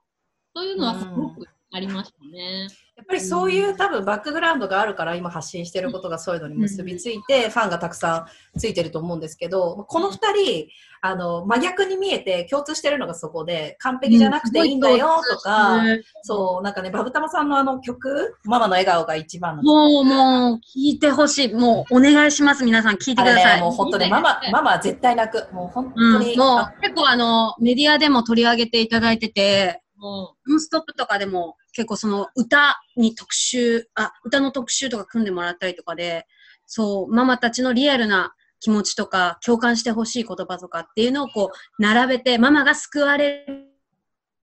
[0.55, 2.67] そういうのはすごくありましたね。
[2.97, 10.67] やっぱりそういう多分バックグラウンドがあるから今発信してることがそういうのに結びついてファンがたくさんついてると思うんですけどこの2人
[11.01, 21.53] あの真逆に見えて共通してるのがそこで完璧じゃなくていいんだよとか、うんそうなんかねバブタマさんのあの曲「ママの笑顔が一番」のもう、もう、聞いてほしい。
[21.53, 22.63] もう、お願いします。
[22.63, 23.61] 皆さん、聞いてください。
[23.61, 36.27] もう本当にママママは絶対泣くもう本当に、うん、もあう、結構あの、メディアでも取り上げていただいてて、もノンストップとかでも結構その歌に特集、あ、歌の特集とか組んでもらったりとかで、
[36.65, 43.45] そう、ママたちのリアルな気持ちとか、共感してほしい言葉とかっていうのをこう、並べて、ママが救われ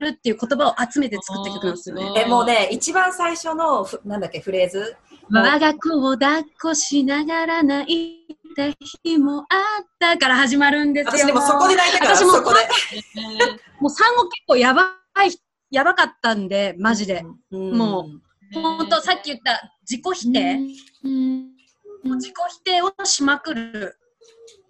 [0.00, 2.12] るっていう言葉を集めて作った曲なんですよね。
[2.16, 4.96] えもうね一番最初のふなんだっけフレーズ？
[5.30, 8.68] 我が子を抱っこしながら泣いた
[9.04, 9.44] 日もあ
[9.82, 11.10] ったから始まるんですよ。
[11.18, 12.60] 私でもそこで泣いたから私もそこで。
[13.80, 14.82] もう産後結構やば
[15.24, 15.30] い
[15.70, 17.24] やばかったんで、マジで。
[17.50, 18.08] うんも
[18.52, 20.58] ほんと、さっき言った自己否定、
[21.04, 21.58] うん
[22.16, 23.98] 自己否定をしまくる。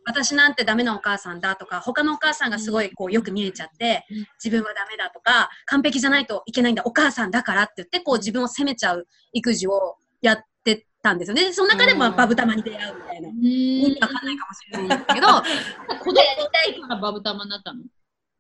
[0.05, 11.45] 私なんてダメなお母さんだとか、他のお母さんがすごいこうよく見えちゃってうん、自分はダメだとか、完璧じゃないといけないんだ、お母さんだからって言って、こう自分を責めちゃう育児をやってたんですよね。
[11.45, 13.29] でその中でもうんバブ玉に出会うみたいな。
[13.29, 15.27] 意味わかんないかもしれないんですけど、
[16.01, 16.23] 子供の
[16.67, 17.83] 時からバブ玉になったの？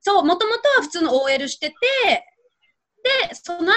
[0.01, 1.77] そう、もともとは普通の OL してて、
[3.03, 3.73] で、その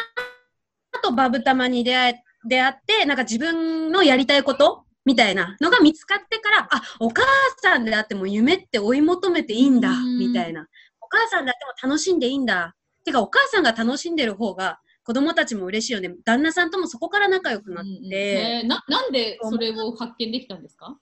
[0.92, 7.24] 後バブ玉に出会え出会って、なんか自分のやりたいことみたいなのが見つかってから、あ、お母
[7.62, 10.68] さんであっても夢って追い求めていいんだうん、みたいな。
[11.02, 12.76] お母さんであっても楽しんでいいんだ。
[13.04, 16.16] てか、お母さんが楽しんでる方が、子供たちも嬉しいよね。
[16.26, 20.96] 旦那さんともそこから仲良くなって、うんななんでそれを発見できたんですか？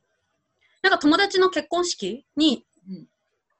[0.82, 3.08] なんか友達の結婚式にうん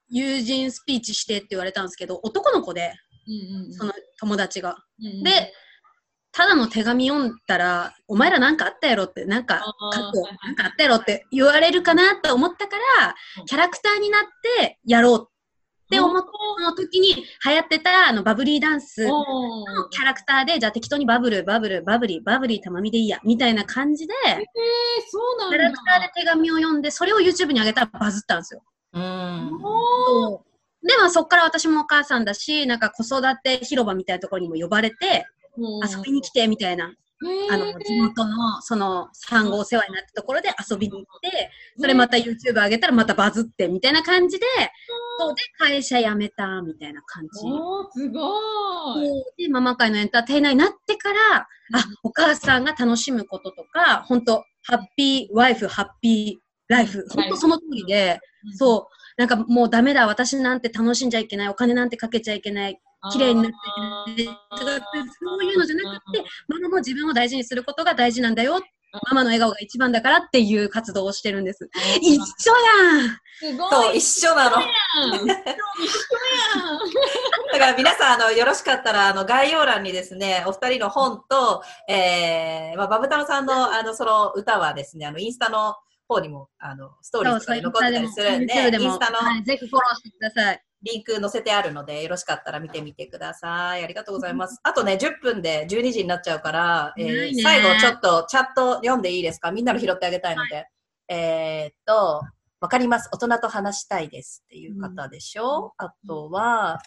[0.08, 2.94] 友人スピーチしてって言われたんですけど、男の子で、
[3.30, 3.72] うんうんうん。
[3.72, 4.76] その友達が。
[5.00, 5.52] うんうんで、
[6.32, 9.60] ただの手紙読んだら、お前らなんかあったやろって、なんか
[10.44, 14.22] なんかあったやろって言われるかなと思ったからうん、キャラクターになっ
[14.58, 15.30] てやろうっ
[15.90, 16.26] て思った
[16.56, 19.24] その時に流行ってたあのバブリーダンスの
[19.90, 24.36] キャラクターで、じゃあ適当にバブル、バブル、バブリー、バブリー、たまみでいいや、みたいな感じで、えー、
[25.10, 25.56] そうなんだ。
[25.56, 28.62] キャラクターで手紙を読んで、それを YouTube に上げたらバズったんですよ。
[28.92, 29.60] うん
[30.90, 35.24] で、まあそっから私もお母さんだし、なんか子育て広場みたいなところにも呼ばれて、
[35.56, 36.92] 遊びに来てみたいな、
[37.50, 44.46] あの、地元のその産後お世話になったところで遊びに行って、それまた YouTube 上げたらまたバズってみたいな感じで、
[45.18, 47.46] そうで会社辞めたみたいな感じ。
[47.46, 49.44] おーすごい。
[49.44, 51.46] で、ママ界のエンターテイナーになってから、あ、
[52.02, 58.18] お母さんが楽しむこととか、本当ハッピーワイフ、ハッピーライフ、本当その通りで、
[58.56, 62.80] そう、なんかもうダメだ、私なんて楽しんじゃいけない、お金なんてかけちゃいけない、
[63.12, 64.38] 綺麗になっちゃいけない、
[65.20, 68.62] そういうのじゃなくて、ママも自分を大事にすることが大事なんだよ。
[69.10, 71.68] ママの笑顔が一番だからっていう活動をしてるんです。
[72.00, 73.52] 一緒やん。
[73.52, 74.56] すごそう、い一緒なの。
[74.56, 74.70] やん
[75.12, 75.36] 一緒やん。
[77.52, 85.76] だから皆さん、あの、よろしかったら、あの、概要欄にですね、お二人の本と、えー、まあ、バブタロさんの、あの、その歌はですね、あの、インスタの
[86.10, 90.62] 方にも、あの、ストーリーズとかに残ってたりするんで、でもインスタのはい、ぜひフォローしてください。
[90.82, 93.84] リンク載せてあるので、よろしかったら見てみてください。
[93.84, 94.58] ありがとうございます。
[94.62, 99.52] あとね、10分で12時になっちゃうから、えー最後ちょっとチャット読んでいいですか？
[99.52, 100.66] みんなの拾ってあげたいので。
[101.08, 102.22] えーっと、
[102.60, 103.08] わかります。
[103.12, 106.78] 大人と話したいですっていう方でしょ、あとは、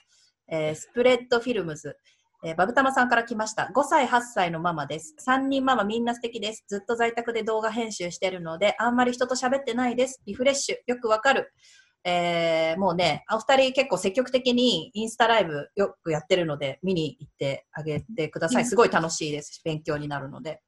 [0.47, 1.95] えースプレッドフィルムズ。
[2.45, 3.71] えーバブタマさんから来ました。
[3.73, 5.15] 5歳、8歳のママです。
[5.25, 6.65] 3人ママみんな素敵です。
[6.67, 10.21] ずっと在宅で動画編集してるので、あんまり人と喋ってないです。
[10.25, 10.75] リフレッシュ。
[10.85, 11.53] よくわかる。
[12.03, 18.65] えーもうね、お二人結構積極的にインスタライブよくやってるので、見に行ってあげてください。
[18.65, 20.61] すごい楽しいですし、勉強になるので。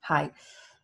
[0.00, 0.32] はい。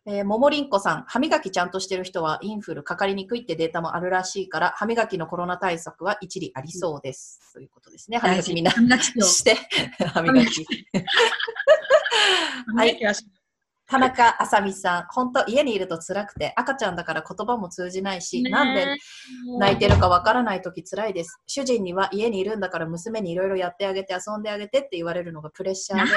[0.05, 7.39] えー、ももりんこさん、歯磨きちゃんとしてる人はインフルかかりにくいってデータもあるらしいから、歯磨きのコロナ対策は一理ありそうです。
[7.53, 8.17] ということですね。
[8.17, 9.55] 歯磨きみんなして、
[10.07, 10.65] 歯磨き。
[12.75, 12.99] はい。
[13.89, 18.85] 田中あさみさん、本当家にいると辛くて、赤ちゃんだから言葉も通じないし、ねなんで
[19.57, 21.41] 泣いてるかわからないとき辛いです。
[21.47, 26.11] 主人には家にいるんだから娘にいろいろやってあげて遊んであげてって言われるのがプレッシャーで。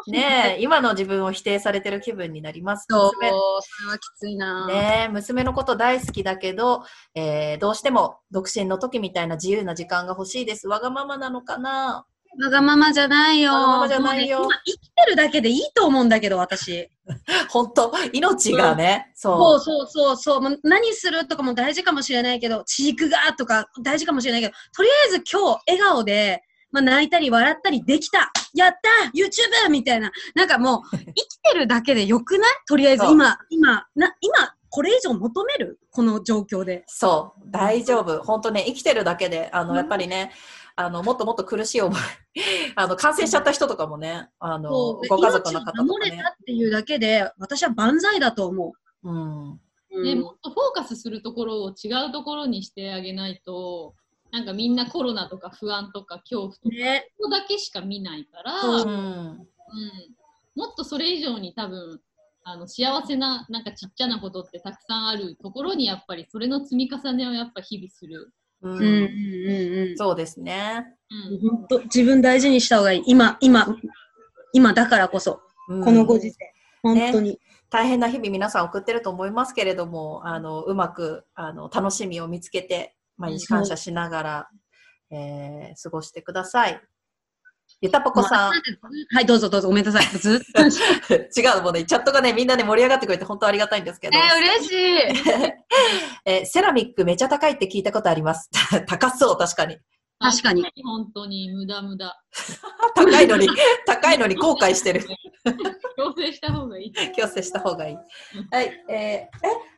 [0.08, 2.86] ねえ、今の自分を否定されてる気分になります。
[2.88, 4.66] そう、そ娘れはきついな。
[4.66, 6.84] ねえ、娘のこと大好きだけど、
[7.14, 10.68] えーどうしても独身の時みたいな自由な時間が欲しいです。
[10.68, 12.04] わがままなのかな？
[12.42, 13.52] わがままじゃないよ。
[13.52, 16.90] わがままじゃないよね今生きてるだけでいいと思うんだけど、私。
[17.48, 17.92] 本当？
[18.12, 19.86] 命がね、そうそう。
[19.86, 20.40] そうそうそう。
[20.40, 26.42] もう何するとかも大事かもしれないけど、チークがとか大事かもしれないけど、とりあえず今日笑顔で、
[26.74, 29.70] まあ、泣いたり笑ったりできたやった !YouTube!
[29.70, 30.10] みたいな。
[30.34, 31.14] なんかもう、 生き
[31.52, 32.50] てるだけでよくない？
[32.66, 35.78] とりあえず今、今、な、今、これ以上求める？
[35.92, 36.82] この状況で。
[36.88, 38.24] そう、大丈夫。
[38.24, 40.32] 本当ね、生きてるだけで、あの、うんやっぱりね、
[40.74, 42.00] あの、もっともっと苦しい思い、
[42.74, 44.70] あの、感染しちゃった人とかもね、あの、
[45.08, 46.30] ご家族の方とかね守れた。
[46.30, 48.72] っていうだけで、私は万歳だと思
[49.04, 49.12] うん。
[49.12, 49.18] う。
[49.50, 49.60] うん
[50.02, 53.94] ねもっとフォーカスするところを違うところにしてあげないと、
[54.34, 57.06] なんかみんなコロナとか不安とか恐怖とか、ね。
[57.18, 58.96] ここだけしか見ないから、そううん。
[58.96, 59.46] うん、
[60.56, 62.00] もっとそれ以上に多分
[62.42, 68.32] あの幸せななんかちっちゃなことってたくさんあるところにやっぱりそれの積み重ねをやっぱ日々する。
[68.62, 69.96] ううんうんうんうん。
[69.96, 70.84] そうですね。
[71.30, 73.02] うん本当自分大事にした方がいい。
[73.06, 73.76] 今、今、
[74.52, 76.36] 今だからこそ、うんこのご時世。
[76.82, 77.38] 本当に。
[77.70, 84.48] 大変な日々皆さん送ってると思いますけれども、あの、うまく、あの、楽しみを見つけて、毎日感謝しながら、
[85.10, 86.80] えー過ごしてください。
[87.80, 88.52] ゆたぽこさん。
[89.14, 90.04] はい、どうぞどうぞ、ごめんなさい。
[90.18, 90.62] ずっと。
[91.40, 94.18] 違う、もうね、チャットがね、みんなで盛り上がってくれて本当ありがたいんですけど。
[94.18, 94.76] 嬉しい。
[96.26, 98.50] えーセラミックめちゃ高いって聞いたことあります？
[98.86, 99.78] 高そう、確かに。
[100.20, 100.64] 確かに。
[100.84, 102.14] 本当に無駄無駄。
[102.94, 103.48] 高いのに、
[103.86, 105.04] 高いのに後悔してる。
[105.96, 106.92] 強制した方がいい。
[107.12, 107.96] 強制した方がいい。
[107.96, 109.28] はい、えーえ、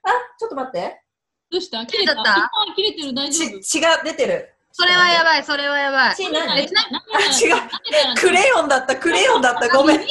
[0.05, 1.03] あ、ちょっと待って。
[1.51, 1.87] どうした？
[1.87, 2.15] 切れた？
[2.15, 2.33] 切れちゃった？
[2.45, 3.15] あ切れてる。
[3.15, 3.61] 大丈夫？
[3.61, 4.53] ち血が出てる。
[4.73, 6.15] それはやばい、それはやばい。
[6.17, 6.61] 血何？
[6.61, 7.53] えちなあ違
[8.13, 8.15] う。
[8.17, 10.01] クレヨンだった、クレヨンだった、ごめん。
[10.01, 10.07] ち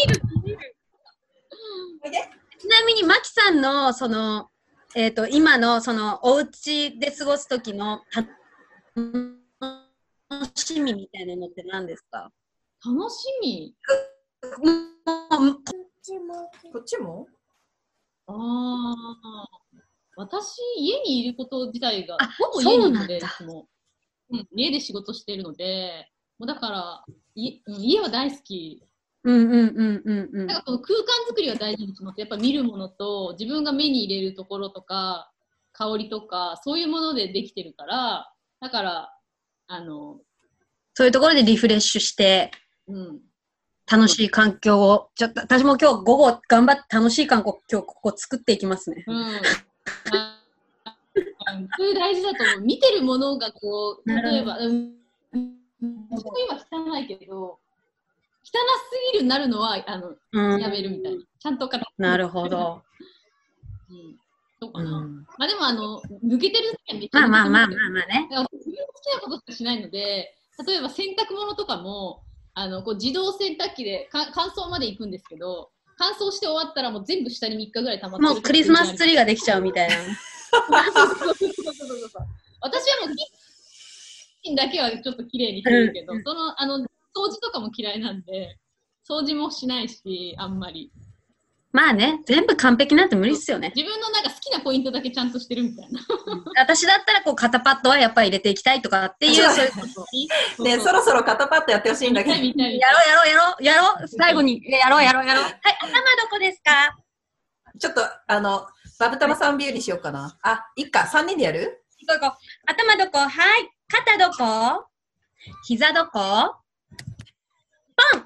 [2.68, 4.50] なみに、マキさんの、その、
[4.96, 8.30] えっ、と、今の、その、お家で過ごす時の楽
[10.56, 12.32] しみみたいなのって何ですか？
[12.84, 13.76] 楽しみ？
[14.46, 15.56] もう
[16.72, 17.28] こっちも？
[18.28, 19.65] ああ。
[20.16, 23.28] 私、家にいること自体があ、ほぼ家にいるので、そ
[24.30, 26.10] うなん家で仕事しているので、
[26.40, 27.06] もうだから、
[27.36, 28.84] いうん家は大好き。
[29.24, 32.20] うんうんうんうんうんなんかこの空間作りは大事にします。
[32.20, 35.32] やっぱ見るものと、自分が目に入れるところとか、
[35.74, 39.14] 香りとか、そういうものでできてるから、だから、
[39.68, 40.20] あの、
[40.94, 42.52] そういうところでリフレッシュして、
[42.88, 43.20] うん。
[43.92, 49.04] 楽しい環境を、ちょっと、私も今日午後頑張って楽しい環境、今日ここ作っていきますね。
[49.06, 49.42] うん。
[50.12, 50.42] あ
[51.78, 52.62] それ大事だと思う。
[52.62, 54.94] 見てるものがこう、例えば、うん、
[55.32, 56.34] 自分
[56.72, 57.60] 今汚いけど、
[58.44, 61.22] 汚すぎるなるのは、あの、うんやめるみたいな。
[61.40, 62.50] ちゃんと片なるほ。
[62.50, 62.82] ど。
[63.90, 64.18] うん。
[64.60, 65.00] そうかうな。
[65.00, 68.28] んまあでも、あの、抜けてる時はめっちゃまあまあまあまあまあね。
[68.30, 68.58] 自分の好
[69.02, 72.24] きなことしかしないので、例えば洗濯物とかも、
[72.58, 79.96] あのこう自動洗濯機でか乾燥まで行くんですけど、乾燥して終わったらもう全部下に3日ぐらい溜まってるもうクリスマスツリーができちゃうみたいな。
[82.62, 83.28] 私はもうキッ
[84.44, 88.58] チンだけはちょっと綺麗にするけど、うんそのあの掃除とかも嫌いなんで、
[89.10, 90.92] 掃除もしないし、あんまり。
[91.76, 93.74] まあね、全部完璧なんて無理っすよね。
[93.76, 96.00] 自分のなんか好きなポイントだけちゃんとしてるみたいな。
[96.56, 99.66] 私だったらこう肩パッドはやっぱり入れていきたいとかっていう、そう。
[99.66, 100.06] いうこ
[100.58, 100.64] と。
[100.64, 102.36] ねそろそろ肩パッドやってほしいんだけど。
[102.36, 102.80] やろうやろ
[103.26, 103.64] うやろう。
[103.64, 105.44] やろう最後にえやろうやろうやろう。
[105.44, 106.96] はい頭どこですか？
[107.78, 108.66] ちょっと、あの、
[108.98, 110.38] バブタマさんビューにしようかな。
[110.44, 111.84] あ、いっか、3人でやる？
[112.08, 113.18] どこ頭どこ？
[113.20, 113.28] は
[113.60, 113.70] い。
[113.90, 114.86] 肩どこ？
[115.68, 116.56] 膝どこ？
[118.14, 118.25] ポン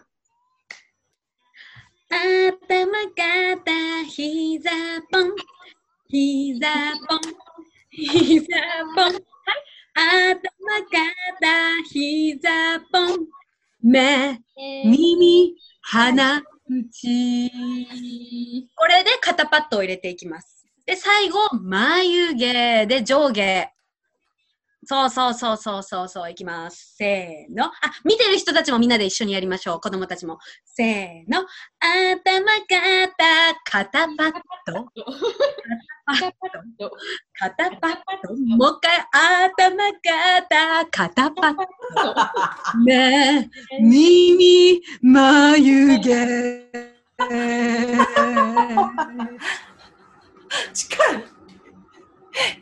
[2.10, 4.72] 頭肩膝
[5.12, 5.36] ポン。
[6.10, 6.68] 膝
[7.08, 7.20] ポン。
[7.92, 8.48] 膝
[8.96, 9.06] ポン。
[9.06, 9.22] はい。
[9.96, 10.40] 頭
[10.90, 13.28] 肩膝ポン。
[13.84, 14.42] 目。
[14.58, 15.56] 耳。
[15.82, 16.42] 鼻。
[16.42, 17.52] 口。
[18.76, 20.66] これで肩パッドを入れていきます。
[20.88, 23.72] で、最後、眉毛で上下。
[24.86, 26.96] そうそうそうそうそうそう、いきます。
[26.96, 27.66] せーの。
[27.66, 27.72] あ、
[28.06, 29.82] 見てる人たちもみんなで一緒にやりましょう。
[29.82, 30.40] 子供たちも。
[30.64, 31.40] せーの。
[31.80, 34.32] 頭、肩、肩パッ
[34.68, 34.86] ド。
[36.06, 36.92] 肩パッド。
[37.38, 38.34] 肩パッド。
[38.58, 39.06] もう一回、
[39.50, 39.92] 頭、
[40.42, 41.56] 肩、肩パッ
[42.76, 42.80] ド。
[42.86, 43.50] ね
[43.82, 46.70] 耳、眉毛。
[50.74, 51.24] 近い。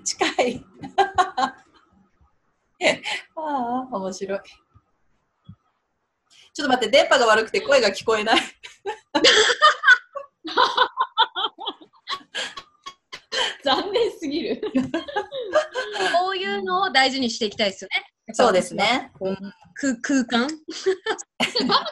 [0.04, 0.66] 近い。
[3.36, 4.40] ああ、面白い。
[6.54, 8.42] ちょっと待って、電波が悪くて声が聞こえない。
[13.64, 14.62] 残念すぎる。
[16.18, 18.06] こういうのを大事にしていきたいですよね。
[18.34, 19.12] そうですね。
[19.76, 20.54] 空空間バブ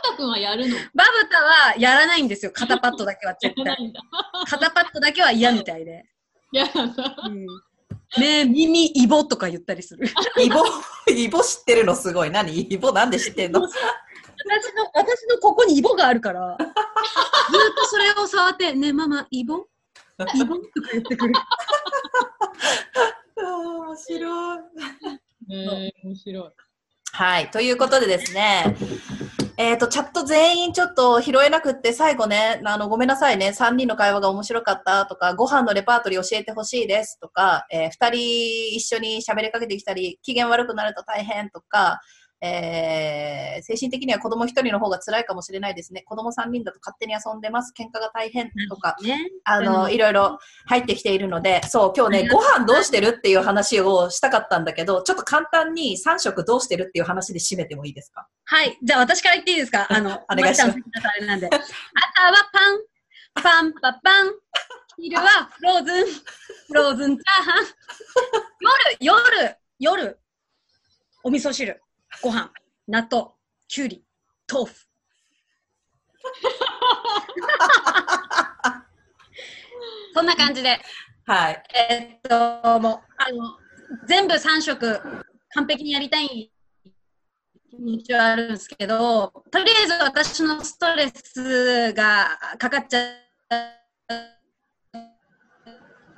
[0.04, 0.76] タ君はやるの？
[0.76, 2.52] バブタはやらないんですよ。
[2.52, 3.94] 肩パッドだけはや絶対。
[4.50, 6.04] 肩パッドだけは嫌みたいで。
[6.52, 7.16] やだな。
[7.28, 7.46] うん、
[8.18, 10.08] 目、耳、イボとか言ったりする。
[10.40, 10.64] イボ、
[11.12, 12.32] イボ知ってるのすごい。
[12.32, 12.62] 何？
[12.62, 13.62] イボなんで知ってんの？
[13.62, 16.68] 私の、私のここにイボがあるから、ずっ
[17.76, 19.66] とそれを触って、ね、ママ、イボ？
[20.34, 21.34] イボとか言ってくる。
[23.38, 24.60] 面白い。
[25.52, 26.52] えー、面白い。
[27.12, 27.52] はい。
[27.52, 28.76] ということでですね、
[29.58, 42.01] えっ、と、チャット全員ちょっと拾えなくって、最後ね、あの、ごめんなさいね、3人の会話が面白かったとか、ご飯のレパートリー教えてほしいですとか、え2人一緒に喋りかけてきたり、機嫌悪くなると大変とか、
[42.42, 46.02] えー精神的には子供1人の方が辛いかもしれないですね。
[46.04, 47.74] 子供3人だと勝手に遊んでます。
[47.76, 49.18] 喧嘩が大変とか、ね。
[49.46, 58.28] あの、うんいろいろ入ってきているので、そう、今日ね、ご飯どうしてるっていう話をしたかったんだけど、ちょっと簡単に3食どうしてるっていう話で締めてもいいですか？
[58.44, 58.78] はい。
[58.84, 59.88] じゃあ私から言っていいですか？
[59.90, 60.78] あの、お願いします
[61.08, 61.48] あれなんで。
[61.48, 61.64] 朝は
[63.34, 64.32] パン、パンパパン。
[64.98, 66.06] 昼はフローズン、
[66.68, 67.66] フローズンチャーハン。
[69.00, 70.20] 夜、夜、夜、
[71.24, 71.82] お味噌汁。
[72.22, 72.51] ご飯、
[72.88, 73.32] 納豆、
[73.68, 74.03] きゅうり、
[74.51, 74.88] 豆腐。
[80.13, 80.80] そんな感じで、
[81.26, 81.63] はい。
[81.89, 83.57] えっと、もう、あの、
[84.07, 85.01] 全部3食
[85.49, 86.51] 完璧にやりたい
[87.70, 93.13] 気持ちはあるんですけど、とりあえず私のストレスがかかっちゃっ
[93.49, 93.86] た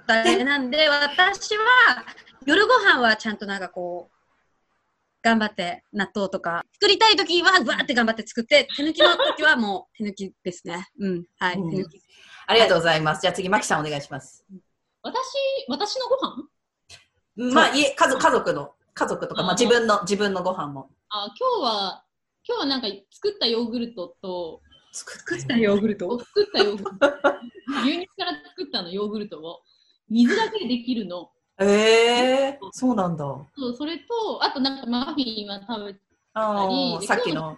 [0.09, 2.05] あれなんで、私は
[2.45, 4.16] 夜ご飯はちゃんとなんかこう、
[5.23, 10.87] 頑張って納豆とか、作りたいときはわーって頑張って作って、手抜きのときはもう手抜きですね。
[10.99, 12.01] うん、はい、うん手抜き。
[12.47, 13.21] ありがとうございます。
[13.21, 14.45] じゃあ次、マキさんお願いします。
[15.01, 15.17] 私、
[15.67, 16.15] 私のご
[17.45, 17.53] 飯？
[17.53, 20.89] まあ、家、家族、家族の、家族とか、まあうん自分の、自分のご飯も。
[21.09, 22.03] あ今日は、
[22.47, 24.61] 今日はなんか作ったヨーグルトと、
[24.93, 26.19] 作作ったヨーグルト？
[26.19, 27.07] 作ったヨーグルト、
[27.83, 29.61] 牛乳から作ったのヨーグルトを、
[30.09, 31.29] 水だけでできるの。
[31.59, 33.25] ええー、そうなんだ。
[33.55, 35.99] そうそれと、あとなんかマフィンは食べた
[36.33, 37.57] あり、さっきの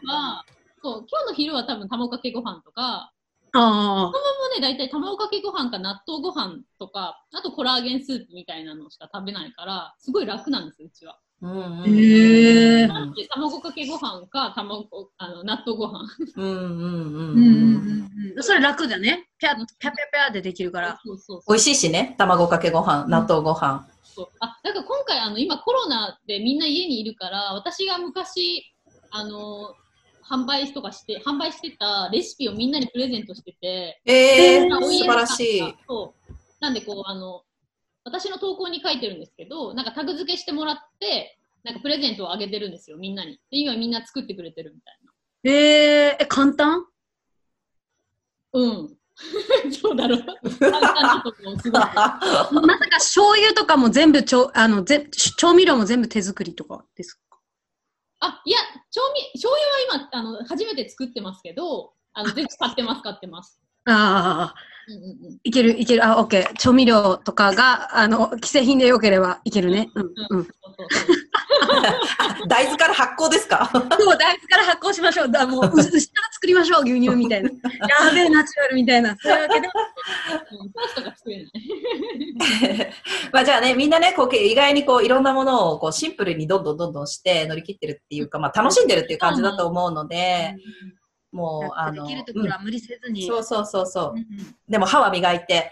[0.81, 3.11] そう今日の昼は多分卵かけご飯とか、
[3.51, 11.19] あもうね、大体卵かけご飯か納豆ご飯とか、あとコラーゲンスープみたいなのしか食べないから、すごい楽なんですよ、うちは。
[11.41, 11.87] うんうんうん。
[11.87, 14.87] へーなので卵かけご飯か卵
[15.17, 16.07] あの納豆ご飯。
[16.35, 18.33] うんうんうんうんうんうん。
[18.35, 18.43] うん。
[18.43, 19.29] それ楽だね。
[19.37, 20.99] ぴゃ、ぴゃぴゃぴゃでできるから。
[21.03, 23.87] そうそうそう美味しいしね、卵かけご飯、納豆ご飯。
[24.19, 28.73] そうあだから今回あの今コロナでみんな家にいるから私が昔
[29.11, 29.73] あの
[30.29, 35.75] 販売とかして販売してたレシピをみんなにプレゼントしててええー、素晴らしい。
[35.87, 37.43] そうなんでこうあの
[38.03, 43.33] 私の投稿に書いてるんですけどなんかタグ付けしてもらってなんかプレゼントをあげてるんですよみんなに。
[43.33, 45.11] で今みんな作ってくれてるみたいな。
[45.43, 46.85] えー、え、簡単？
[48.53, 48.95] うん。
[49.81, 50.23] そうだろう。
[50.59, 51.81] 簡単だと思うすごい。
[51.83, 57.37] まさか醤油とかも全部ちょ、あの、ぜ調味料も全部手作りとかですか？
[58.21, 58.57] あ、いや、
[58.91, 63.61] 調味、醤油は今、あの、初めて作ってますけど、あの、全部買ってます、買ってます。
[63.85, 64.55] ああ。
[65.43, 66.05] いける、いける。
[66.05, 66.57] あ、オッケー。
[66.57, 69.89] 調味料とかが、あの、既製品でよければいけるね。
[72.47, 73.69] 大豆から発酵ですか？
[73.71, 74.17] そう、大豆
[74.47, 75.31] から発酵しましょう。
[75.31, 77.49] だもう、う牛から作りましょう、牛乳みたいな。
[77.49, 77.55] や
[78.13, 79.15] べえ、ナチュラルみたいな。
[79.21, 79.67] そういうわけで。
[83.31, 90.55] まあじゃあね、みんなね、こう意外にこういろんなものをこうシンプルにどんどんどんどんして乗り切ってるっていうか、まあ楽しんでるっていう感じだと思うので、
[91.31, 93.21] もう、あの、できるところは無理せずに。
[93.21, 94.13] うんそうそうそうそう。
[94.15, 94.25] うん
[94.67, 95.71] でも歯は磨いて、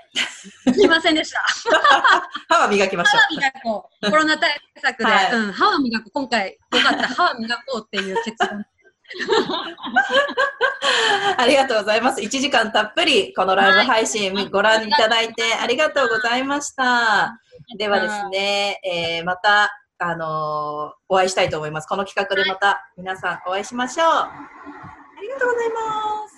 [0.65, 1.41] うんすいませんでした。
[2.49, 4.11] 歯は磨きましょ歯は磨こう。
[4.11, 6.11] コロナ対策で、はいうん、歯は磨こう。
[6.11, 7.07] 今回、よかった。
[7.07, 8.59] 歯は磨こうっていう結論。
[8.59, 8.67] う。
[11.37, 12.21] ありがとうございます。
[12.21, 17.39] 1時間たっぷりこのライブ配信ご覧いただいてありがとうございました。
[17.77, 21.87] ではですね、えーまた、あのーお会いしたいと思います。
[21.87, 24.07] この企画でまた皆さんお会いしましょう。
[25.17, 26.36] ありがとうございます。